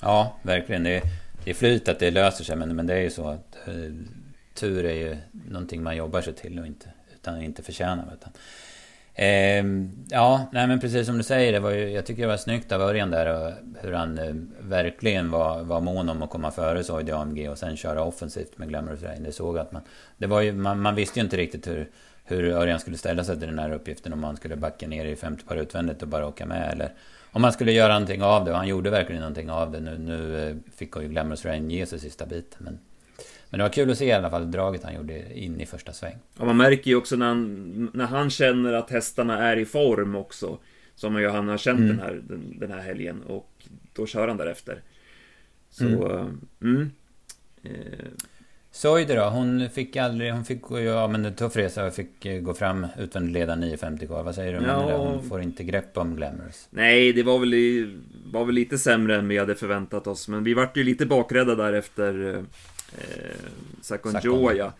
Ja, 0.00 0.36
verkligen. 0.42 0.82
Det, 0.82 1.02
det 1.44 1.50
är 1.50 1.54
flyt 1.54 1.88
att 1.88 1.98
det 1.98 2.10
löser 2.10 2.44
sig, 2.44 2.56
men, 2.56 2.76
men 2.76 2.86
det 2.86 2.94
är 2.94 3.00
ju 3.00 3.10
så 3.10 3.28
att... 3.28 3.56
Eh, 3.66 3.92
tur 4.54 4.84
är 4.84 4.94
ju 4.94 5.16
någonting 5.48 5.82
man 5.82 5.96
jobbar 5.96 6.20
sig 6.20 6.32
till 6.32 6.58
och 6.58 6.66
inte, 6.66 6.86
utan 7.14 7.42
inte 7.42 7.62
förtjänar. 7.62 8.14
Utan, 8.14 8.32
eh, 9.14 9.64
ja, 10.10 10.50
nej 10.52 10.66
men 10.66 10.80
precis 10.80 11.06
som 11.06 11.16
du 11.18 11.22
säger, 11.22 11.52
det 11.52 11.60
var 11.60 11.70
ju, 11.70 11.90
jag 11.90 12.06
tycker 12.06 12.22
det 12.22 12.28
var 12.28 12.36
snyggt 12.36 12.72
av 12.72 12.80
Örjan 12.80 13.10
där 13.10 13.26
och 13.26 13.52
hur 13.80 13.92
han 13.92 14.18
eh, 14.18 14.34
verkligen 14.60 15.30
var, 15.30 15.62
var 15.62 15.80
mån 15.80 16.08
om 16.08 16.22
att 16.22 16.30
komma 16.30 16.50
före 16.50 16.84
Soidi 16.84 17.12
AMG 17.12 17.48
och 17.50 17.58
sen 17.58 17.76
köra 17.76 18.04
offensivt 18.04 18.58
med 18.58 18.68
Glamorous 18.68 19.02
Rain. 19.02 19.22
Det 19.22 19.32
såg 19.32 19.58
att 19.58 19.72
man, 19.72 19.82
det 20.16 20.26
var 20.26 20.40
ju, 20.40 20.52
man, 20.52 20.80
man 20.80 20.94
visste 20.94 21.18
ju 21.18 21.24
inte 21.24 21.36
riktigt 21.36 21.66
hur 21.66 21.90
hur 22.24 22.44
Örjan 22.44 22.80
skulle 22.80 22.96
ställa 22.96 23.24
sig 23.24 23.38
till 23.38 23.48
den 23.48 23.58
här 23.58 23.72
uppgiften. 23.72 24.12
Om 24.12 24.20
man 24.20 24.36
skulle 24.36 24.56
backa 24.56 24.88
ner 24.88 25.04
i 25.04 25.16
50 25.16 25.44
par 25.44 25.56
utvändigt 25.56 26.02
och 26.02 26.08
bara 26.08 26.26
åka 26.26 26.46
med. 26.46 26.72
Eller 26.72 26.92
om 27.32 27.42
man 27.42 27.52
skulle 27.52 27.72
göra 27.72 27.92
någonting 27.92 28.22
av 28.22 28.44
det. 28.44 28.50
Och 28.50 28.56
han 28.56 28.68
gjorde 28.68 28.90
verkligen 28.90 29.20
någonting 29.20 29.50
av 29.50 29.72
det. 29.72 29.80
Nu, 29.80 29.98
nu 29.98 30.48
eh, 30.48 30.56
fick 30.76 30.96
ju 30.96 31.08
Glamorous 31.08 31.44
Rain 31.44 31.70
ge 31.70 31.86
sig 31.86 31.98
sista 31.98 32.26
biten. 32.26 32.58
Men, 32.58 32.78
men 33.50 33.58
det 33.58 33.64
var 33.64 33.72
kul 33.72 33.90
att 33.90 33.98
se 33.98 34.04
i 34.04 34.12
alla 34.12 34.30
fall 34.30 34.50
draget 34.50 34.84
han 34.84 34.94
gjorde 34.94 35.38
in 35.38 35.60
i 35.60 35.66
första 35.66 35.92
sväng. 35.92 36.16
Ja, 36.38 36.44
man 36.44 36.56
märker 36.56 36.90
ju 36.90 36.96
också 36.96 37.16
när 37.16 37.26
han, 37.26 37.90
när 37.94 38.06
han 38.06 38.30
känner 38.30 38.72
att 38.72 38.90
hästarna 38.90 39.38
är 39.38 39.56
i 39.56 39.64
form 39.64 40.14
också. 40.14 40.58
Som 40.94 41.20
ju 41.20 41.28
han 41.28 41.48
har 41.48 41.58
känt 41.58 41.78
mm. 41.78 41.88
den, 41.88 42.00
här, 42.00 42.20
den, 42.28 42.58
den, 42.58 42.70
här 42.70 42.80
helgen. 42.80 43.22
Och 43.22 43.50
då 43.92 44.06
kör 44.06 44.28
han 44.28 44.36
därefter. 44.36 44.82
Så, 45.70 45.84
mm. 45.84 46.40
mm. 46.60 46.90
Eh, 47.62 48.06
Soide 48.74 49.16
då, 49.16 49.24
hon 49.24 49.70
fick 49.70 49.96
aldrig, 49.96 50.32
hon 50.32 50.44
fick 50.44 50.62
gå, 50.62 50.80
ja 50.80 51.08
men 51.08 51.24
en 51.24 51.34
tuff 51.34 51.56
resa 51.56 51.86
och 51.86 51.94
fick 51.94 52.26
eh, 52.26 52.40
gå 52.40 52.54
fram 52.54 52.86
utvändigt 52.98 53.32
leda 53.32 53.54
9.50 53.54 54.06
kvar. 54.06 54.22
Vad 54.22 54.34
säger 54.34 54.52
du 54.52 54.58
om 54.58 54.64
ja, 54.64 54.86
det? 54.86 54.96
Hon 54.96 55.28
får 55.28 55.42
inte 55.42 55.64
grepp 55.64 55.98
om 55.98 56.16
Glamorous. 56.16 56.68
Nej, 56.70 57.12
det 57.12 57.22
var 57.22 57.38
väl, 57.38 58.00
var 58.32 58.44
väl 58.44 58.54
lite 58.54 58.78
sämre 58.78 59.16
än 59.16 59.28
vi 59.28 59.38
hade 59.38 59.54
förväntat 59.54 60.06
oss. 60.06 60.28
Men 60.28 60.44
vi 60.44 60.54
vart 60.54 60.76
ju 60.76 60.84
lite 60.84 61.06
bakrädda 61.06 61.54
där 61.54 61.72
efter 61.72 62.36
eh, 62.98 63.36
Sakonjoya. 63.80 64.72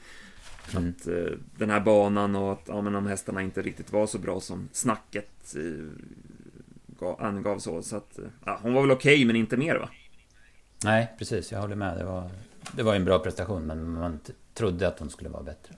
Mm. 0.77 0.95
Att 1.01 1.07
eh, 1.07 1.15
den 1.57 1.71
här 1.71 1.81
banan 1.81 2.37
och 2.37 2.53
att 2.53 2.65
ja, 2.67 2.81
men 2.81 2.93
de 2.93 3.07
hästarna 3.07 3.43
inte 3.43 3.63
riktigt 3.63 3.93
var 3.93 4.07
så 4.07 4.19
bra 4.19 4.41
som 4.41 4.69
snacket 4.73 5.57
eh, 7.01 7.17
angav 7.19 7.59
så. 7.59 7.83
Så 7.83 7.97
att, 7.97 8.19
ja, 8.45 8.59
hon 8.63 8.75
var 8.75 8.81
väl 8.81 8.91
okej, 8.91 9.15
okay, 9.15 9.27
men 9.27 9.37
inte 9.37 9.57
mer 9.57 9.77
va? 9.77 9.89
Nej, 10.85 11.13
precis. 11.19 11.53
Jag 11.53 11.61
håller 11.61 11.77
med. 11.77 11.97
Det 11.97 12.05
var 12.05 12.31
det 12.73 12.83
var 12.83 12.95
en 12.95 13.05
bra 13.05 13.19
prestation 13.19 13.67
men 13.67 13.93
man 13.93 14.21
trodde 14.55 14.89
att 14.89 14.99
hon 14.99 15.11
skulle 15.11 15.31
vara 15.31 15.43
bättre. 15.43 15.75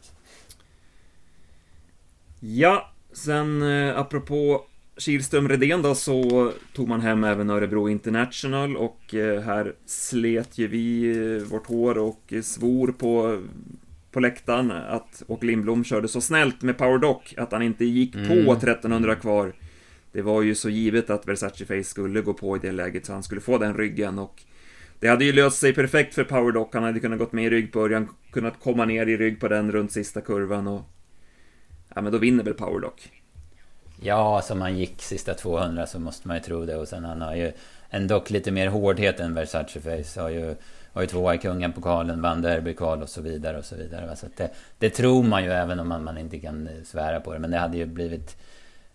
Ja, 2.40 2.90
sen 3.12 3.62
eh, 3.62 3.98
apropå 3.98 4.64
Kihlström 4.96 5.48
Redén 5.48 5.82
då 5.82 5.94
så 5.94 6.52
tog 6.74 6.88
man 6.88 7.00
hem 7.00 7.24
även 7.24 7.50
Örebro 7.50 7.88
International 7.88 8.76
och 8.76 9.14
eh, 9.14 9.40
här 9.42 9.74
slet 9.86 10.58
ju 10.58 10.68
vi 10.68 11.16
eh, 11.16 11.42
vårt 11.42 11.66
hår 11.66 11.98
och 11.98 12.34
svor 12.42 12.92
på 12.92 13.42
på 14.14 14.20
läktaren 14.20 14.70
att 14.70 15.22
och 15.26 15.44
Lindblom 15.44 15.84
körde 15.84 16.08
så 16.08 16.20
snällt 16.20 16.62
med 16.62 16.78
Powerdock 16.78 17.34
att 17.36 17.52
han 17.52 17.62
inte 17.62 17.84
gick 17.84 18.14
mm. 18.14 18.28
på 18.28 18.52
1300 18.52 19.14
kvar. 19.14 19.52
Det 20.12 20.22
var 20.22 20.42
ju 20.42 20.54
så 20.54 20.68
givet 20.68 21.10
att 21.10 21.28
Versace 21.28 21.64
Face 21.64 21.84
skulle 21.84 22.20
gå 22.20 22.34
på 22.34 22.56
i 22.56 22.58
det 22.58 22.72
läget 22.72 23.06
så 23.06 23.12
han 23.12 23.22
skulle 23.22 23.40
få 23.40 23.58
den 23.58 23.74
ryggen 23.76 24.18
och 24.18 24.42
det 25.04 25.10
hade 25.10 25.24
ju 25.24 25.32
löst 25.32 25.58
sig 25.58 25.74
perfekt 25.74 26.14
för 26.14 26.24
Powerdock. 26.24 26.74
Han 26.74 26.82
hade 26.82 27.00
kunnat 27.00 27.18
gått 27.18 27.32
med 27.32 27.44
i 27.44 27.50
ryggbörjan, 27.50 28.08
kunnat 28.30 28.60
komma 28.60 28.84
ner 28.84 29.06
i 29.06 29.16
rygg 29.16 29.40
på 29.40 29.48
den 29.48 29.72
runt 29.72 29.92
sista 29.92 30.20
kurvan 30.20 30.66
och... 30.66 30.82
Ja, 31.94 32.00
men 32.00 32.12
då 32.12 32.18
vinner 32.18 32.44
väl 32.44 32.54
Powerdock. 32.54 33.10
Ja, 34.00 34.42
som 34.42 34.60
han 34.60 34.78
gick 34.78 35.02
sista 35.02 35.34
200 35.34 35.86
så 35.86 35.98
måste 35.98 36.28
man 36.28 36.36
ju 36.36 36.42
tro 36.42 36.64
det. 36.64 36.76
Och 36.76 36.88
sen 36.88 37.04
han 37.04 37.20
har 37.20 37.34
ju 37.34 37.52
ändå 37.90 38.24
lite 38.26 38.52
mer 38.52 38.66
hårdhet 38.66 39.20
än 39.20 39.34
Versace 39.34 39.80
Face. 39.80 40.20
Har 40.20 40.30
ju, 40.30 40.54
har 40.92 41.02
ju 41.02 41.08
tvåa 41.08 41.34
i 41.34 41.38
Kungapokalen, 41.38 42.22
vann 42.22 42.42
derbykval 42.42 43.02
och 43.02 43.08
så 43.08 43.20
vidare 43.20 43.58
och 43.58 43.64
så 43.64 43.76
vidare. 43.76 44.16
Så 44.16 44.26
det, 44.36 44.50
det 44.78 44.90
tror 44.90 45.22
man 45.22 45.44
ju 45.44 45.50
även 45.50 45.80
om 45.80 45.88
man, 45.88 46.04
man 46.04 46.18
inte 46.18 46.38
kan 46.38 46.68
svära 46.84 47.20
på 47.20 47.32
det. 47.32 47.38
Men 47.38 47.50
det 47.50 47.58
hade 47.58 47.76
ju 47.76 47.86
blivit 47.86 48.36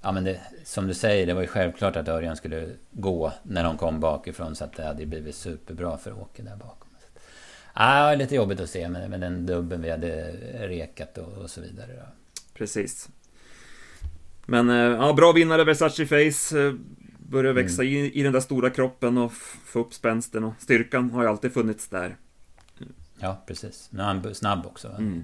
Ja 0.01 0.11
men 0.11 0.23
det, 0.23 0.39
som 0.63 0.87
du 0.87 0.93
säger, 0.93 1.27
det 1.27 1.33
var 1.33 1.41
ju 1.41 1.47
självklart 1.47 1.95
att 1.95 2.07
Örjan 2.07 2.35
skulle 2.35 2.69
gå 2.91 3.33
när 3.43 3.63
de 3.63 3.77
kom 3.77 3.99
bakifrån. 3.99 4.55
Så 4.55 4.63
att 4.63 4.73
det 4.73 4.83
hade 4.83 5.05
blivit 5.05 5.35
superbra 5.35 5.97
för 5.97 6.21
Åke 6.21 6.41
där 6.41 6.55
bakom. 6.55 6.89
Ja, 7.79 8.15
lite 8.15 8.35
jobbigt 8.35 8.59
att 8.59 8.69
se 8.69 8.89
med, 8.89 9.09
med 9.09 9.21
den 9.21 9.45
dubben 9.45 9.81
vi 9.81 9.89
hade 9.89 10.31
rekat 10.67 11.17
och, 11.17 11.33
och 11.33 11.49
så 11.49 11.61
vidare. 11.61 11.91
Då. 11.95 12.05
Precis. 12.53 13.09
Men 14.45 14.69
eh, 14.69 14.75
ja, 14.75 15.13
bra 15.13 15.31
vinnare 15.31 15.63
Versace 15.63 16.05
Face. 16.05 16.59
Eh, 16.59 16.73
börjar 17.17 17.53
växa 17.53 17.83
mm. 17.83 17.93
i, 17.93 18.11
i 18.19 18.23
den 18.23 18.33
där 18.33 18.39
stora 18.39 18.69
kroppen 18.69 19.17
och 19.17 19.33
få 19.65 19.79
upp 19.79 19.93
spänsten 19.93 20.43
och 20.43 20.53
styrkan 20.59 21.11
har 21.11 21.23
ju 21.23 21.29
alltid 21.29 21.53
funnits 21.53 21.87
där. 21.87 22.15
Ja, 23.19 23.43
precis. 23.47 23.87
Nu 23.91 24.01
är 24.01 24.05
han 24.05 24.35
snabb 24.35 24.65
också. 24.65 24.87
Mm. 24.87 25.23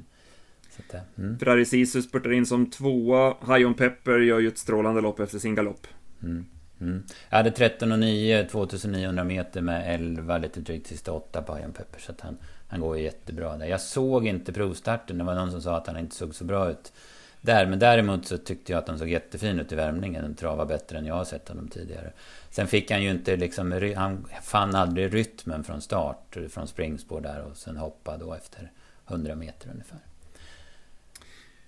Så 0.75 0.97
att, 0.97 1.17
mm. 1.17 1.39
Ferrari 1.39 1.65
Sisu 1.65 2.01
spurtar 2.01 2.31
in 2.31 2.45
som 2.45 2.71
tvåa. 2.71 3.37
High 3.47 3.67
on 3.67 3.73
Pepper 3.73 4.19
gör 4.19 4.39
ju 4.39 4.47
ett 4.47 4.57
strålande 4.57 5.01
lopp 5.01 5.19
efter 5.19 5.39
sin 5.39 5.55
galopp. 5.55 5.87
Mm. 6.23 6.45
Mm. 6.81 7.03
Jag 7.29 7.37
hade 7.37 7.51
13 7.51 7.91
och 7.91 7.99
9, 7.99 8.47
2900 8.51 9.23
meter 9.23 9.61
med 9.61 9.95
11, 9.95 10.37
lite 10.37 10.59
drygt 10.59 10.87
sista 10.87 11.11
8 11.11 11.41
på 11.41 11.55
High 11.55 11.65
on 11.65 11.73
Pepper. 11.73 11.99
Så 11.99 12.11
att 12.11 12.21
han, 12.21 12.37
han 12.67 12.79
går 12.79 12.97
ju 12.97 13.03
jättebra 13.03 13.57
där. 13.57 13.65
Jag 13.65 13.81
såg 13.81 14.27
inte 14.27 14.53
provstarten. 14.53 15.17
Det 15.17 15.23
var 15.23 15.35
någon 15.35 15.51
som 15.51 15.61
sa 15.61 15.77
att 15.77 15.87
han 15.87 15.97
inte 15.97 16.15
såg 16.15 16.35
så 16.35 16.43
bra 16.43 16.69
ut 16.69 16.93
där. 17.41 17.65
Men 17.65 17.79
däremot 17.79 18.25
så 18.25 18.37
tyckte 18.37 18.71
jag 18.71 18.79
att 18.79 18.87
han 18.87 18.99
såg 18.99 19.09
jättefin 19.09 19.59
ut 19.59 19.71
i 19.71 19.75
värmningen. 19.75 20.23
Den 20.23 20.35
travade 20.35 20.73
bättre 20.73 20.97
än 20.97 21.05
jag 21.05 21.15
har 21.15 21.25
sett 21.25 21.49
honom 21.49 21.67
tidigare. 21.67 22.11
Sen 22.49 22.67
fick 22.67 22.91
han 22.91 23.03
ju 23.03 23.11
inte 23.11 23.35
liksom... 23.35 23.93
Han 23.95 24.27
fann 24.43 24.75
aldrig 24.75 25.13
rytmen 25.13 25.63
från 25.63 25.81
start, 25.81 26.37
från 26.49 26.67
springspår 26.67 27.21
där 27.21 27.41
och 27.41 27.57
sen 27.57 27.77
hoppade 27.77 28.25
då 28.25 28.33
efter 28.33 28.71
100 29.07 29.35
meter 29.35 29.69
ungefär. 29.71 29.99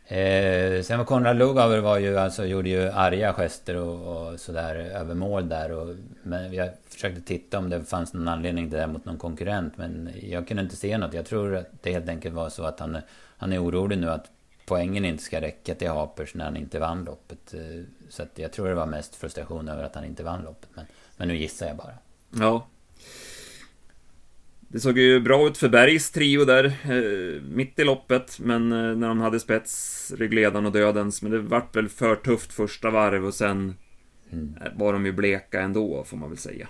Eh, 0.09 0.81
sen 0.81 0.97
var 0.97 1.05
Konrad 1.05 1.37
Lugauer 1.37 1.79
var 1.79 1.97
ju 1.97 2.17
alltså, 2.17 2.45
gjorde 2.45 2.69
ju 2.69 2.89
arga 2.89 3.33
gester 3.33 3.75
och, 3.75 4.31
och 4.31 4.39
sådär 4.39 4.75
över 4.75 5.15
mål 5.15 5.49
där. 5.49 5.71
Och, 5.71 5.95
men 6.23 6.53
jag 6.53 6.69
försökte 6.85 7.21
titta 7.21 7.57
om 7.57 7.69
det 7.69 7.83
fanns 7.83 8.13
någon 8.13 8.27
anledning 8.27 8.69
till 8.69 8.79
det 8.79 8.87
mot 8.87 9.05
någon 9.05 9.17
konkurrent. 9.17 9.77
Men 9.77 10.09
jag 10.21 10.47
kunde 10.47 10.63
inte 10.63 10.75
se 10.75 10.97
något. 10.97 11.13
Jag 11.13 11.25
tror 11.25 11.55
att 11.55 11.67
det 11.81 11.91
helt 11.91 12.09
enkelt 12.09 12.35
var 12.35 12.49
så 12.49 12.63
att 12.63 12.79
han, 12.79 12.97
han 13.37 13.53
är 13.53 13.63
orolig 13.63 13.97
nu 13.97 14.09
att 14.11 14.31
poängen 14.65 15.05
inte 15.05 15.23
ska 15.23 15.41
räcka 15.41 15.75
till 15.75 15.89
Hapers 15.89 16.35
när 16.35 16.45
han 16.45 16.57
inte 16.57 16.79
vann 16.79 17.03
loppet. 17.03 17.53
Eh, 17.53 17.83
så 18.09 18.23
att 18.23 18.39
jag 18.39 18.51
tror 18.51 18.67
det 18.67 18.75
var 18.75 18.85
mest 18.85 19.15
frustration 19.15 19.69
över 19.69 19.83
att 19.83 19.95
han 19.95 20.05
inte 20.05 20.23
vann 20.23 20.43
loppet. 20.43 20.69
Men, 20.73 20.85
men 21.17 21.27
nu 21.27 21.37
gissar 21.37 21.67
jag 21.67 21.75
bara. 21.75 21.93
Ja, 22.39 22.65
det 24.67 24.79
såg 24.79 24.97
ju 24.97 25.19
bra 25.19 25.47
ut 25.47 25.57
för 25.57 25.69
Bergs 25.69 26.11
trio 26.11 26.45
där, 26.45 26.65
eh, 26.65 27.41
mitt 27.41 27.79
i 27.79 27.83
loppet, 27.83 28.39
men 28.39 28.71
eh, 28.71 28.95
när 28.95 29.07
de 29.07 29.19
hade 29.19 29.39
spets, 29.39 30.13
ryggledaren 30.17 30.65
och 30.65 30.71
dödens, 30.71 31.21
men 31.21 31.31
det 31.31 31.39
vart 31.39 31.75
väl 31.75 31.89
för 31.89 32.15
tufft 32.15 32.53
första 32.53 32.89
varv 32.89 33.25
och 33.25 33.33
sen 33.33 33.75
mm. 34.31 34.55
var 34.75 34.93
de 34.93 35.05
ju 35.05 35.11
bleka 35.11 35.61
ändå, 35.61 36.03
får 36.03 36.17
man 36.17 36.29
väl 36.29 36.37
säga. 36.37 36.67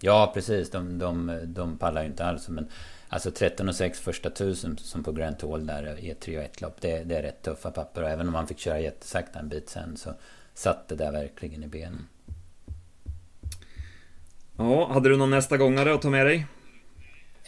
Ja, 0.00 0.30
precis. 0.34 0.70
De, 0.70 0.98
de, 0.98 1.40
de 1.44 1.78
pallar 1.78 2.02
ju 2.02 2.08
inte 2.08 2.24
alls. 2.24 2.48
Men 2.48 2.68
alltså 3.08 3.30
13 3.30 3.68
och 3.68 3.74
6 3.74 4.00
första 4.00 4.30
tusen 4.30 4.76
som 4.78 5.04
på 5.04 5.12
Grand 5.12 5.38
Tour 5.38 5.58
där 5.58 5.98
i 6.00 6.10
ett 6.10 6.20
3 6.20 6.38
och 6.38 6.44
1 6.44 6.60
lopp. 6.60 6.80
Det, 6.80 7.04
det, 7.04 7.16
är 7.16 7.22
rätt 7.22 7.42
tuffa 7.42 7.70
papper. 7.70 8.02
Och 8.02 8.10
även 8.10 8.26
om 8.26 8.32
man 8.32 8.46
fick 8.46 8.58
köra 8.58 8.80
jättesakta 8.80 9.38
en 9.38 9.48
bit 9.48 9.68
sen 9.68 9.96
så 9.96 10.14
satt 10.54 10.88
det 10.88 10.94
där 10.94 11.12
verkligen 11.12 11.62
i 11.62 11.68
benen. 11.68 12.06
Ja, 14.56 14.92
hade 14.92 15.08
du 15.08 15.16
någon 15.16 15.30
nästa 15.30 15.56
gångare 15.56 15.94
att 15.94 16.02
ta 16.02 16.10
med 16.10 16.26
dig? 16.26 16.46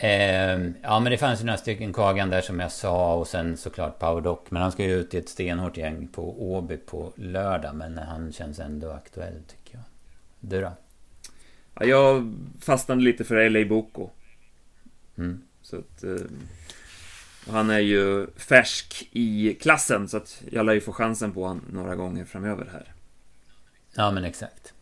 Eh, 0.02 0.60
ja 0.82 1.00
men 1.00 1.12
det 1.12 1.18
fanns 1.18 1.40
ju 1.40 1.44
några 1.44 1.58
stycken 1.58 1.92
Kagan 1.92 2.30
där 2.30 2.40
som 2.40 2.60
jag 2.60 2.72
sa 2.72 3.14
och 3.14 3.28
sen 3.28 3.56
såklart 3.56 3.98
Powerdock. 3.98 4.50
Men 4.50 4.62
han 4.62 4.72
ska 4.72 4.84
ju 4.84 4.94
ut 4.94 5.14
i 5.14 5.18
ett 5.18 5.28
stenhårt 5.28 5.76
gäng 5.76 6.08
på 6.08 6.52
Åby 6.52 6.76
på 6.76 7.12
lördag. 7.16 7.74
Men 7.74 7.98
han 7.98 8.32
känns 8.32 8.58
ändå 8.58 8.90
aktuell 8.90 9.42
tycker 9.48 9.74
jag. 9.74 9.82
Du 10.40 10.60
då? 10.60 10.72
Ja, 11.74 11.84
jag 11.84 12.34
fastnade 12.60 13.02
lite 13.02 13.24
för 13.24 13.50
LA 13.50 13.64
Boko. 13.68 14.10
Mm. 15.18 15.42
Så 15.62 15.76
att, 15.76 16.04
eh, 16.04 16.26
han 17.48 17.70
är 17.70 17.78
ju 17.78 18.26
färsk 18.36 19.08
i 19.12 19.54
klassen 19.54 20.08
så 20.08 20.16
att 20.16 20.42
jag 20.50 20.66
lär 20.66 20.72
ju 20.72 20.80
få 20.80 20.92
chansen 20.92 21.32
på 21.32 21.46
honom 21.46 21.64
några 21.72 21.96
gånger 21.96 22.24
framöver 22.24 22.68
här. 22.72 22.94
Ja 23.94 24.10
men 24.10 24.24
exakt. 24.24 24.74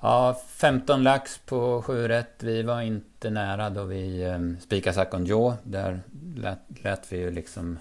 Ja, 0.00 0.40
15 0.48 1.02
lax 1.02 1.38
på 1.38 1.82
7 1.82 2.08
rätt. 2.08 2.42
Vi 2.42 2.62
var 2.62 2.82
inte 2.82 3.30
nära 3.30 3.70
då 3.70 3.84
vi 3.84 4.22
eh, 4.22 4.38
spikade 4.60 4.94
Sakon 4.94 5.26
Joe. 5.26 5.54
Där 5.62 6.00
lät, 6.36 6.58
lät, 6.82 7.12
vi 7.12 7.18
ju 7.18 7.30
liksom 7.30 7.78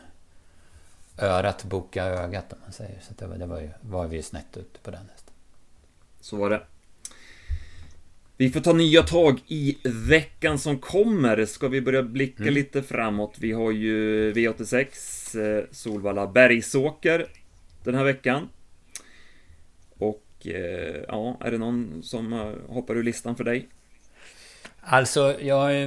örat 1.17 1.63
boka 1.63 2.06
ögat 2.06 2.54
om 2.54 2.60
man 2.63 2.71
säger. 2.71 2.99
Så 3.01 3.13
det 3.17 3.28
var, 3.28 3.36
det 3.36 3.45
var, 3.45 3.60
ju, 3.60 3.69
var 3.82 4.08
vi 4.08 4.15
ju 4.15 4.21
snett 4.21 4.58
ute 4.58 4.80
på 4.80 4.91
den 4.91 5.10
hästen. 5.12 5.34
Så 6.21 6.38
var 6.38 6.49
det. 6.49 6.62
Vi 8.38 8.49
får 8.49 8.60
ta 8.60 8.73
nya 8.73 9.04
tag 9.04 9.41
i 9.47 9.78
veckan 9.84 10.60
som 10.60 10.80
kommer. 10.80 11.45
Ska 11.45 11.67
vi 11.67 11.82
börja 11.82 12.04
blicka 12.04 12.43
mm. 12.43 12.54
lite 12.54 12.84
framåt? 12.84 13.36
Vi 13.39 13.51
har 13.51 13.71
ju 13.71 14.34
V86 14.34 15.58
eh, 15.58 15.63
Solvalla 15.71 16.28
Bergsåker 16.28 17.28
den 17.84 17.95
här 17.95 18.04
veckan. 18.04 18.49
Eh, 20.47 21.03
ja, 21.08 21.38
är 21.39 21.51
det 21.51 21.58
någon 21.58 22.03
som 22.03 22.34
eh, 22.34 22.73
hoppar 22.73 22.97
ur 22.97 23.03
listan 23.03 23.36
för 23.36 23.43
dig? 23.43 23.67
Alltså, 24.79 25.36
jag 25.41 25.84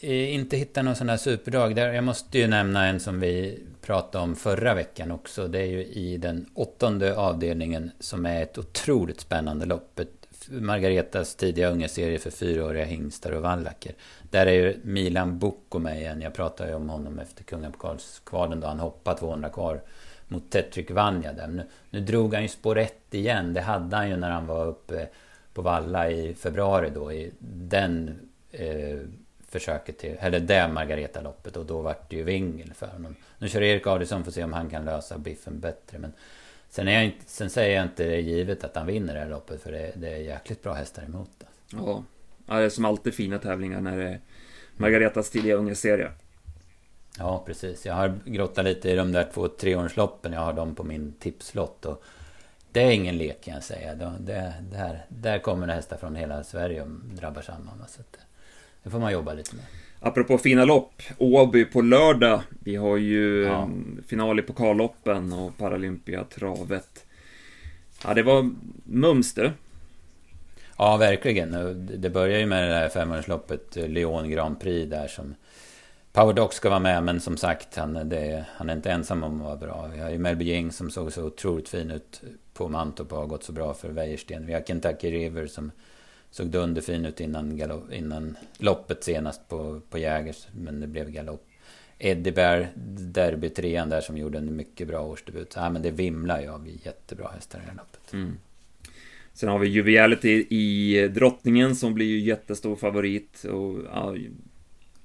eh, 0.00 0.34
inte 0.34 0.56
hittat 0.56 0.84
någon 0.84 0.96
sån 0.96 1.08
här 1.08 1.16
superdag. 1.16 1.76
Där 1.76 1.92
jag 1.92 2.04
måste 2.04 2.38
ju 2.38 2.46
nämna 2.46 2.86
en 2.86 3.00
som 3.00 3.20
vi 3.20 3.58
pratade 3.80 4.24
om 4.24 4.36
förra 4.36 4.74
veckan 4.74 5.10
också. 5.10 5.48
Det 5.48 5.58
är 5.58 5.66
ju 5.66 5.84
i 5.84 6.16
den 6.16 6.46
åttonde 6.54 7.16
avdelningen 7.16 7.90
som 8.00 8.26
är 8.26 8.42
ett 8.42 8.58
otroligt 8.58 9.20
spännande 9.20 9.66
lopp. 9.66 10.00
Margaretas 10.50 11.36
tidiga 11.36 11.70
ungeserie 11.70 12.18
för 12.18 12.30
fyraåriga 12.30 12.84
hingstar 12.84 13.32
och 13.32 13.42
vallacker. 13.42 13.94
Där 14.30 14.46
är 14.46 14.52
ju 14.52 14.76
Milan 14.82 15.38
Bocco 15.38 15.78
med 15.78 16.00
igen. 16.00 16.20
Jag 16.20 16.34
pratade 16.34 16.70
ju 16.70 16.76
om 16.76 16.88
honom 16.88 17.18
efter 17.18 17.44
kungapokalskvalen 17.44 18.60
då 18.60 18.66
han 18.66 18.80
hoppade 18.80 19.18
200 19.18 19.48
kvar 19.48 19.80
mot 20.32 20.50
Tetrik 20.50 20.90
Vanja 20.90 21.32
där. 21.32 21.46
Nu, 21.46 21.62
nu 21.90 22.00
drog 22.00 22.34
han 22.34 22.42
ju 22.42 22.48
spår 22.48 22.78
1 22.78 23.14
igen. 23.14 23.54
Det 23.54 23.60
hade 23.60 23.96
han 23.96 24.10
ju 24.10 24.16
när 24.16 24.30
han 24.30 24.46
var 24.46 24.66
uppe 24.66 25.08
på 25.54 25.62
Valla 25.62 26.10
i 26.10 26.34
februari 26.34 26.90
då. 26.94 27.12
I 27.12 27.32
den 27.38 28.20
eh, 28.50 28.98
försöket 29.48 29.98
till, 29.98 30.16
eller 30.20 30.40
det 30.40 30.68
Margareta-loppet. 30.68 31.56
Och 31.56 31.66
då 31.66 31.82
vart 31.82 32.10
det 32.10 32.16
ju 32.16 32.22
vingel 32.22 32.72
för 32.74 32.86
honom. 32.86 33.16
Nu 33.38 33.48
kör 33.48 33.62
Erik 33.62 33.86
Adielsson 33.86 34.24
för 34.24 34.30
att 34.30 34.34
se 34.34 34.44
om 34.44 34.52
han 34.52 34.70
kan 34.70 34.84
lösa 34.84 35.18
biffen 35.18 35.60
bättre. 35.60 35.98
Men 35.98 36.12
sen, 36.68 36.88
är 36.88 36.92
jag 36.92 37.04
inte, 37.04 37.24
sen 37.26 37.50
säger 37.50 37.76
jag 37.76 37.84
inte 37.84 38.04
det 38.04 38.20
givet 38.20 38.64
att 38.64 38.76
han 38.76 38.86
vinner 38.86 39.14
det 39.14 39.20
här 39.20 39.28
loppet. 39.28 39.62
För 39.62 39.72
det, 39.72 39.92
det 39.94 40.08
är 40.08 40.16
jäkligt 40.16 40.62
bra 40.62 40.72
hästar 40.72 41.02
emot. 41.02 41.30
Det. 41.38 41.46
Ja. 41.72 42.04
ja, 42.46 42.54
det 42.54 42.64
är 42.64 42.68
som 42.68 42.84
alltid 42.84 43.14
fina 43.14 43.38
tävlingar 43.38 43.80
när 43.80 43.96
det 43.96 44.08
är 44.08 44.20
Margaretas 44.76 45.30
tidiga 45.30 45.54
ungeserie. 45.54 46.10
Ja, 47.18 47.42
precis. 47.46 47.86
Jag 47.86 47.94
har 47.94 48.18
grottat 48.24 48.64
lite 48.64 48.90
i 48.90 48.94
de 48.94 49.12
där 49.12 49.28
två 49.34 49.48
treårsloppen. 49.48 50.32
Jag 50.32 50.40
har 50.40 50.52
dem 50.52 50.74
på 50.74 50.84
min 50.84 51.12
tipslott. 51.12 51.86
Och 51.86 52.02
det 52.72 52.82
är 52.82 52.90
ingen 52.90 53.18
lek 53.18 53.44
kan 53.44 53.54
jag 53.54 53.62
säga. 53.62 53.94
Det, 53.94 54.12
det, 54.20 54.54
där, 54.72 55.04
där 55.08 55.38
kommer 55.38 55.66
det 55.66 55.72
hästar 55.72 55.96
från 55.96 56.16
hela 56.16 56.44
Sverige 56.44 56.82
och 56.82 56.88
drabbar 56.88 57.42
samman. 57.42 57.84
Så 57.88 58.00
att, 58.00 58.16
det 58.82 58.90
får 58.90 58.98
man 58.98 59.12
jobba 59.12 59.32
lite 59.32 59.56
med. 59.56 59.64
Apropå 60.00 60.38
fina 60.38 60.64
lopp, 60.64 61.02
Åby 61.18 61.64
på 61.64 61.80
lördag. 61.80 62.42
Vi 62.64 62.76
har 62.76 62.96
ju 62.96 63.42
ja. 63.42 63.68
final 64.06 64.38
i 64.38 64.42
pokalloppen 64.42 65.32
och 65.32 65.58
Paralympiatravet. 65.58 67.06
Ja, 68.04 68.14
det 68.14 68.22
var 68.22 68.50
mums 68.84 69.34
du. 69.34 69.50
Ja, 70.78 70.96
verkligen. 70.96 71.52
Det 72.00 72.10
börjar 72.10 72.38
ju 72.38 72.46
med 72.46 72.68
det 72.68 72.74
här 72.74 72.88
femårsloppet, 72.88 73.76
Leon 73.76 74.30
Grand 74.30 74.60
Prix 74.60 74.90
där 74.90 75.08
som 75.08 75.34
Powerdock 76.12 76.52
ska 76.52 76.68
vara 76.68 76.80
med, 76.80 77.02
men 77.02 77.20
som 77.20 77.36
sagt, 77.36 77.76
han, 77.76 78.08
det, 78.08 78.44
han 78.56 78.70
är 78.70 78.76
inte 78.76 78.90
ensam 78.90 79.22
om 79.22 79.40
att 79.40 79.46
vara 79.46 79.56
bra. 79.56 79.90
Vi 79.94 80.00
har 80.00 80.10
ju 80.10 80.18
Melby 80.18 80.44
Jing 80.44 80.72
som 80.72 80.90
såg 80.90 81.12
så 81.12 81.24
otroligt 81.24 81.68
fin 81.68 81.90
ut 81.90 82.22
på 82.54 82.68
Mantorp 82.68 83.12
och 83.12 83.18
har 83.18 83.26
gått 83.26 83.44
så 83.44 83.52
bra 83.52 83.74
för 83.74 83.88
Wäjersten. 83.88 84.46
Vi 84.46 84.52
har 84.52 84.60
Kentucky 84.60 85.10
River 85.10 85.46
som 85.46 85.70
såg 86.30 86.46
dunderfin 86.46 87.06
ut 87.06 87.20
innan, 87.20 87.56
galopp, 87.56 87.92
innan 87.92 88.36
loppet 88.58 89.04
senast 89.04 89.48
på, 89.48 89.80
på 89.90 89.98
Jägers, 89.98 90.46
men 90.52 90.80
det 90.80 90.86
blev 90.86 91.10
galopp. 91.10 91.46
Eddie 91.98 92.32
Bear, 92.32 92.68
derbytrean 92.98 93.88
där 93.88 94.00
som 94.00 94.18
gjorde 94.18 94.38
en 94.38 94.56
mycket 94.56 94.88
bra 94.88 95.00
årsdebut. 95.00 95.52
Ja, 95.56 95.70
men 95.70 95.82
det 95.82 95.90
vimlar 95.90 96.40
ju 96.40 96.48
av 96.48 96.68
jättebra 96.84 97.28
hästar 97.34 97.58
i 97.58 97.62
det 97.62 97.68
här 97.68 97.76
loppet. 97.76 98.12
Mm. 98.12 98.36
Sen 99.32 99.48
har 99.48 99.58
vi 99.58 99.68
Juviality 99.68 100.46
i 100.50 101.08
Drottningen 101.08 101.76
som 101.76 101.94
blir 101.94 102.06
ju 102.06 102.20
jättestor 102.20 102.76
favorit. 102.76 103.44
Och, 103.44 103.78
ja, 103.92 104.14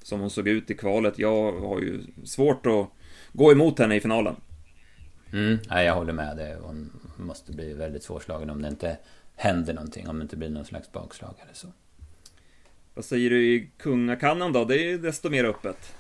som 0.08 0.20
hon 0.20 0.30
såg 0.30 0.48
ut 0.48 0.72
i 0.72 0.74
kvalet. 0.74 1.20
Jag 1.20 1.52
har 1.52 1.80
ju 1.80 2.04
svårt 2.26 2.66
att 2.66 2.88
gå 3.34 3.52
emot 3.52 3.80
henne 3.80 3.96
i 3.96 4.00
finalen. 4.00 4.36
Mm, 5.34 5.60
nej, 5.70 5.86
jag 5.86 5.96
håller 5.96 6.14
med. 6.14 6.38
Det. 6.38 6.58
Hon 6.62 6.92
måste 7.18 7.52
bli 7.52 7.74
väldigt 7.74 8.04
svårslagen 8.04 8.50
om 8.50 8.62
det 8.62 8.68
inte 8.68 8.98
händer 9.36 9.74
någonting. 9.74 10.08
Om 10.08 10.20
det 10.20 10.24
inte 10.24 10.38
blir 10.38 10.50
någon 10.50 10.66
slags 10.66 10.92
bakslag 10.92 11.34
eller 11.44 11.54
så. 11.54 11.68
Vad 12.94 13.06
säger 13.06 13.30
du 13.30 13.46
i 13.46 13.70
Kungakannan 13.78 14.54
då? 14.54 14.66
Det 14.66 14.92
är 14.92 14.98
desto 14.98 15.30
mer 15.30 15.44
öppet. 15.44 15.96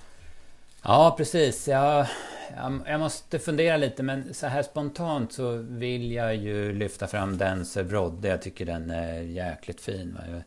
Ja, 0.83 1.15
precis. 1.17 1.67
Jag, 1.67 2.07
jag, 2.55 2.79
jag, 2.85 2.99
måste 2.99 3.39
fundera 3.39 3.77
lite, 3.77 4.03
men 4.03 4.33
så 4.33 4.47
här 4.47 4.63
spontant 4.63 5.33
så 5.33 5.51
vill 5.57 6.11
jag 6.11 6.35
ju 6.35 6.73
lyfta 6.73 7.07
fram 7.07 7.37
Dancer 7.37 7.83
Brodde. 7.83 8.27
Jag 8.27 8.41
tycker 8.41 8.65
den 8.65 8.91
är 8.91 9.21
jäkligt 9.21 9.81
fin. 9.81 10.17
Va? 10.19 10.41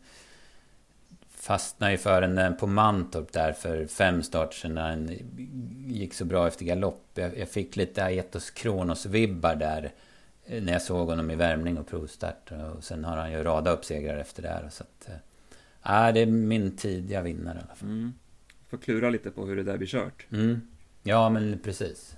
Fastnade 1.40 1.92
ju 1.92 1.98
för 1.98 2.20
den 2.20 2.56
på 2.56 2.66
Mantorp 2.66 3.32
där 3.32 3.52
för 3.52 3.86
fem 3.86 4.22
start 4.22 4.54
sedan 4.54 4.74
när 4.74 4.90
den 4.90 5.18
gick 5.86 6.14
så 6.14 6.24
bra 6.24 6.46
efter 6.46 6.64
galopp. 6.64 7.04
Jag, 7.14 7.38
jag 7.38 7.48
fick 7.48 7.76
lite 7.76 8.04
Aetos 8.04 8.50
Kronos-vibbar 8.50 9.54
där 9.54 9.92
eh, 10.44 10.62
när 10.62 10.72
jag 10.72 10.82
såg 10.82 11.08
honom 11.08 11.30
i 11.30 11.36
värmning 11.36 11.78
och 11.78 11.86
provstart. 11.86 12.52
Och 12.76 12.84
sen 12.84 13.04
har 13.04 13.16
han 13.16 13.32
ju 13.32 13.42
radat 13.42 13.78
upp 13.78 13.84
segrar 13.84 14.18
efter 14.18 14.42
det. 14.42 14.70
Så 14.70 14.82
att, 14.82 15.08
äh, 15.84 16.14
det 16.14 16.20
är 16.20 16.26
min 16.26 16.76
tidiga 16.76 17.22
vinnare 17.22 17.58
i 17.58 17.62
alla 17.66 17.74
fall. 17.74 17.88
Mm. 17.88 18.12
Får 18.68 18.78
klura 18.78 19.10
lite 19.10 19.30
på 19.30 19.46
hur 19.46 19.56
det 19.56 19.62
där 19.62 19.76
blir 19.76 19.88
kört. 19.88 20.26
Mm. 20.32 20.60
Ja, 21.02 21.28
men 21.28 21.58
precis. 21.64 22.16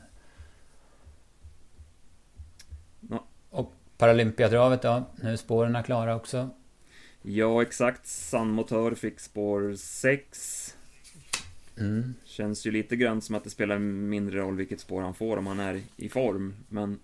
Ja. 3.11 3.25
Och 3.51 3.73
Paralympiatravet 3.99 4.83
då? 4.83 5.05
Nu 5.17 5.33
är 5.33 5.37
spåren 5.37 5.83
klara 5.83 6.17
också. 6.17 6.51
Ja, 7.23 7.63
exakt. 7.63 8.07
Sandmotör 8.07 8.95
fick 8.95 9.21
spår 9.21 9.75
6. 9.77 10.77
Mm. 11.79 12.15
Känns 12.25 12.67
ju 12.67 12.71
lite 12.71 12.97
grann 12.97 13.21
som 13.21 13.35
att 13.35 13.45
det 13.45 13.51
spelar 13.51 13.79
mindre 13.79 14.39
roll 14.39 14.57
vilket 14.57 14.81
spår 14.81 15.03
han 15.03 15.15
får 15.15 15.37
om 15.37 15.47
han 15.47 15.61
är 15.61 15.81
i 15.97 16.09
form, 16.09 16.55
men... 16.69 16.99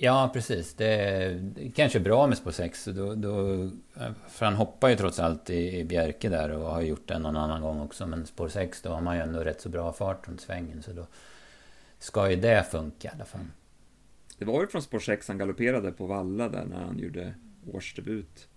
Ja, 0.00 0.30
precis. 0.32 0.74
Det 0.74 0.86
är 0.86 1.52
kanske 1.74 2.00
bra 2.00 2.26
med 2.26 2.38
spår 2.38 2.50
6. 2.50 2.84
Då, 2.84 3.14
då, 3.14 3.70
för 4.28 4.44
han 4.44 4.54
hoppar 4.54 4.88
ju 4.88 4.96
trots 4.96 5.18
allt 5.18 5.50
i, 5.50 5.78
i 5.78 5.84
Bjerke 5.84 6.28
där 6.28 6.50
och 6.50 6.70
har 6.70 6.82
gjort 6.82 7.08
det 7.08 7.18
någon 7.18 7.36
annan 7.36 7.62
gång 7.62 7.80
också. 7.80 8.06
Men 8.06 8.26
spår 8.26 8.48
6, 8.48 8.82
då 8.82 8.90
har 8.90 9.00
man 9.00 9.16
ju 9.16 9.22
ändå 9.22 9.40
rätt 9.40 9.60
så 9.60 9.68
bra 9.68 9.92
fart 9.92 10.28
runt 10.28 10.40
svängen. 10.40 10.82
Så 10.82 10.92
då 10.92 11.06
ska 11.98 12.30
ju 12.30 12.36
det 12.36 12.66
funka 12.70 13.08
i 13.08 13.10
alla 13.14 13.24
fall. 13.24 13.46
Det 14.38 14.44
var 14.44 14.60
ju 14.60 14.66
från 14.66 14.82
spår 14.82 14.98
6 14.98 15.28
han 15.28 15.38
galopperade 15.38 15.92
på 15.92 16.06
Valla 16.06 16.48
där 16.48 16.64
när 16.64 16.84
han 16.84 16.98
gjorde 16.98 17.34
årsdebut. 17.74 18.48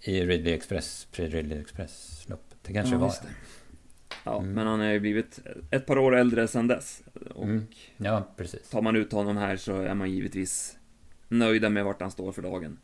I 0.00 0.26
Ridley 0.26 0.54
Express, 0.54 1.08
pre-Ridley 1.12 1.60
Express-loppet. 1.60 2.58
Det 2.62 2.72
kanske 2.72 2.94
ja, 2.94 2.98
var. 2.98 3.08
Det. 3.08 3.28
Ja, 4.24 4.38
mm. 4.38 4.52
men 4.52 4.66
han 4.66 4.80
har 4.80 4.86
ju 4.86 5.00
blivit 5.00 5.40
ett 5.70 5.86
par 5.86 5.98
år 5.98 6.16
äldre 6.16 6.48
sedan 6.48 6.66
dess. 6.66 7.02
Och 7.34 7.44
mm. 7.44 7.66
Ja, 7.96 8.28
precis. 8.36 8.70
Tar 8.70 8.82
man 8.82 8.96
ut 8.96 9.12
honom 9.12 9.36
här 9.36 9.56
så 9.56 9.76
är 9.76 9.94
man 9.94 10.10
givetvis 10.10 10.78
nöjda 11.28 11.70
med 11.70 11.84
vart 11.84 12.00
han 12.00 12.10
står 12.10 12.32
för 12.32 12.42
dagen. 12.42 12.78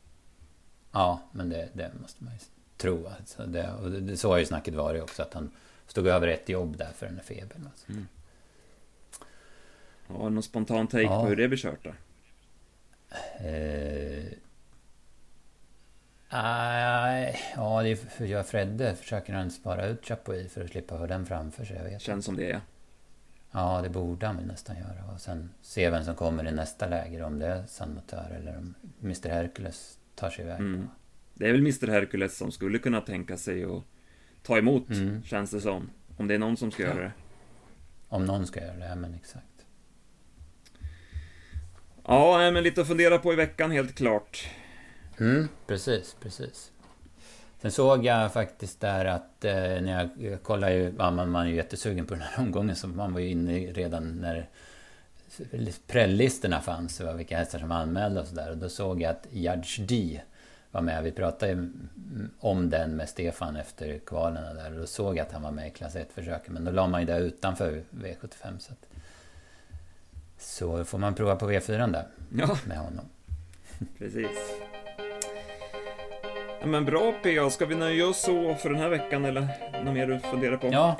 Ja, 0.93 1.23
men 1.33 1.49
det, 1.49 1.69
det 1.73 1.91
måste 2.01 2.25
man 2.25 2.33
ju 2.33 2.39
tro. 2.77 3.07
Alltså 3.07 3.47
det, 3.47 3.73
och 3.73 3.91
det, 3.91 4.17
så 4.17 4.29
har 4.29 4.39
ju 4.39 4.47
snacket 4.47 4.75
varit 4.75 5.03
också, 5.03 5.23
att 5.23 5.35
han 5.35 5.51
stod 5.87 6.07
över 6.07 6.29
ett 6.29 6.49
jobb 6.49 6.77
där 6.77 6.93
för 6.93 7.07
den 7.07 7.17
här 7.17 7.23
febern. 7.23 7.67
Alltså. 7.67 7.93
Mm. 7.93 8.09
Ja, 10.09 10.29
någon 10.29 10.43
spontan 10.43 10.87
take 10.87 11.03
ja. 11.03 11.23
på 11.23 11.29
hur 11.29 11.37
det 11.37 11.49
blir 11.49 11.59
kört 11.59 11.85
då? 11.85 11.95
Eh, 13.47 14.25
Uh, 16.33 17.29
ja, 17.57 17.83
det 17.83 17.91
är 17.91 18.25
jag 18.25 18.47
Fredde 18.47 18.97
försöker 18.97 19.33
han 19.33 19.51
spara 19.51 19.87
ut 19.87 20.07
Chapuis 20.07 20.53
för 20.53 20.65
att 20.65 20.71
slippa 20.71 20.95
ha 20.95 21.07
den 21.07 21.27
framför 21.27 21.65
sig. 21.65 21.77
Jag 21.77 21.85
vet. 21.85 22.01
Känns 22.01 22.25
som 22.25 22.37
det, 22.37 22.49
ja. 22.49 22.61
Ja, 23.51 23.81
det 23.83 23.89
borde 23.89 24.27
han 24.27 24.37
nästan 24.37 24.77
göra. 24.77 25.13
Och 25.15 25.21
sen 25.21 25.51
se 25.63 25.91
vem 25.91 26.05
som 26.05 26.15
kommer 26.15 26.49
i 26.49 26.53
nästa 26.53 26.87
läger. 26.87 27.23
Om 27.23 27.39
det 27.39 27.47
är 27.47 27.67
San 27.67 27.95
Motör 27.95 28.37
eller 28.41 28.59
om 28.59 28.75
Mr 29.03 29.29
Hercules 29.29 29.99
tar 30.15 30.31
sig 30.31 30.45
iväg. 30.45 30.61
Mm. 30.61 30.89
Det 31.35 31.49
är 31.49 31.53
väl 31.53 31.61
Mr 31.61 31.89
Hercules 31.89 32.37
som 32.37 32.53
skulle 32.53 32.79
kunna 32.79 33.01
tänka 33.01 33.37
sig 33.37 33.65
att 33.65 33.83
ta 34.43 34.59
emot, 34.59 34.91
mm. 34.91 35.23
känns 35.23 35.51
det 35.51 35.61
som. 35.61 35.91
Om 36.17 36.29
det 36.29 36.35
är 36.35 36.39
någon 36.39 36.57
som 36.57 36.71
ska 36.71 36.83
ja. 36.83 36.89
göra 36.89 37.03
det. 37.03 37.13
Om 38.09 38.25
någon 38.25 38.47
ska 38.47 38.61
göra 38.61 38.77
det, 38.77 38.87
ja 38.87 38.95
men 38.95 39.15
exakt. 39.15 39.47
Ja, 42.05 42.51
men 42.51 42.63
lite 42.63 42.81
att 42.81 42.89
fundera 42.89 43.19
på 43.19 43.33
i 43.33 43.37
veckan 43.37 43.71
helt 43.71 43.95
klart. 43.95 44.49
Mm, 45.21 45.49
precis, 45.67 46.17
precis. 46.21 46.71
Sen 47.63 47.71
såg 47.71 48.05
jag 48.05 48.33
faktiskt 48.33 48.81
där 48.81 49.05
att 49.05 49.45
eh, 49.45 49.53
när 49.55 49.99
jag, 49.99 50.31
jag 50.31 50.43
kollade 50.43 50.75
ju, 50.75 50.95
ja, 50.99 51.11
man, 51.11 51.31
man 51.31 51.47
är 51.47 51.51
ju 51.51 51.57
jättesugen 51.57 52.07
på 52.07 52.15
den 52.15 52.23
här 52.23 52.43
omgången 52.43 52.77
så 52.77 52.89
man 52.89 53.13
var 53.13 53.21
ju 53.21 53.29
inne 53.29 53.59
redan 53.59 54.21
när 54.21 54.49
prällistorna 55.87 56.61
fanns, 56.61 57.01
och 57.01 57.21
vilka 57.21 57.39
hästar 57.39 57.59
som 57.59 57.69
var 57.69 57.77
anmälda 57.77 58.21
och 58.21 58.27
sådär. 58.27 58.51
Och 58.51 58.57
då 58.57 58.69
såg 58.69 59.03
jag 59.03 59.11
att 59.11 59.27
Judge 59.31 59.81
D 59.81 60.21
var 60.71 60.81
med. 60.81 61.05
Vi 61.05 61.13
pratade 61.13 61.53
ju 61.53 61.73
om 62.41 62.71
den 62.71 62.97
med 62.97 63.09
Stefan 63.09 63.57
efter 63.57 63.99
kvalen 63.99 64.57
där. 64.57 64.73
Och 64.73 64.79
då 64.79 64.87
såg 64.87 65.17
jag 65.17 65.27
att 65.27 65.33
han 65.33 65.43
var 65.43 65.51
med 65.51 65.67
i 65.67 65.71
klass 65.71 65.97
1-försöket. 65.97 66.53
Men 66.53 66.65
då 66.65 66.71
la 66.71 66.87
man 66.87 67.01
ju 67.01 67.07
det 67.07 67.19
utanför 67.19 67.83
V75. 67.91 68.59
Så, 68.59 68.73
att, 68.73 68.87
så 70.39 70.85
får 70.85 70.99
man 70.99 71.15
prova 71.15 71.37
på 71.37 71.51
V4 71.51 71.93
där. 71.93 72.07
Ja. 72.35 72.59
Med 72.67 72.79
honom. 72.79 73.05
Precis. 73.99 74.39
Ja, 76.63 76.69
men 76.69 76.85
bra 76.85 77.13
PA, 77.23 77.51
ska 77.51 77.67
vi 77.67 77.75
nöja 77.75 78.07
oss 78.07 78.21
så 78.21 78.55
för 78.55 78.71
den 78.71 78.79
här 78.79 78.89
veckan 78.89 79.25
eller 79.25 79.47
något 79.85 79.95
mer 79.95 80.07
du 80.07 80.19
funderar 80.19 80.57
på? 80.57 80.69
Ja. 80.73 80.97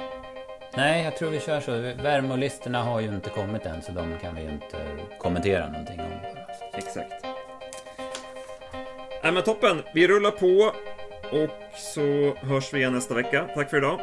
Nej, 0.77 1.05
jag 1.05 1.17
tror 1.17 1.31
vi 1.31 1.41
kör 1.41 1.61
så. 1.61 1.73
Värmelistorna 2.03 2.83
har 2.83 3.01
ju 3.01 3.09
inte 3.09 3.31
kommit 3.31 3.67
än 3.67 3.83
så 3.83 3.93
de 3.93 4.19
kan 4.23 4.35
vi 4.35 4.43
ju 4.43 4.49
inte 4.49 4.77
kommentera 5.19 5.69
någonting 5.69 6.01
om. 6.01 6.13
Exakt. 6.75 7.25
Nej 9.23 9.33
men 9.33 9.43
toppen, 9.43 9.83
vi 9.95 10.09
rullar 10.09 10.31
på. 10.31 10.73
och 11.33 11.79
så 11.79 12.35
hörs 12.47 12.75
vi 12.75 12.79
igen 12.79 12.93
nästa 12.93 13.15
vecka. 13.15 13.49
Tack 13.55 13.71
för 13.71 13.77
idag. 13.77 14.01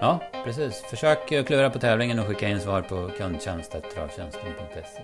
Ja, 0.00 0.18
precis. 0.44 0.84
Försök 0.90 1.46
klura 1.46 1.70
på 1.70 1.78
tävlingen 1.78 2.18
och 2.18 2.26
skicka 2.26 2.48
in 2.48 2.60
svar 2.60 2.82
på 2.82 3.10
kundtjänst.travtjänsten.se. 3.18 5.02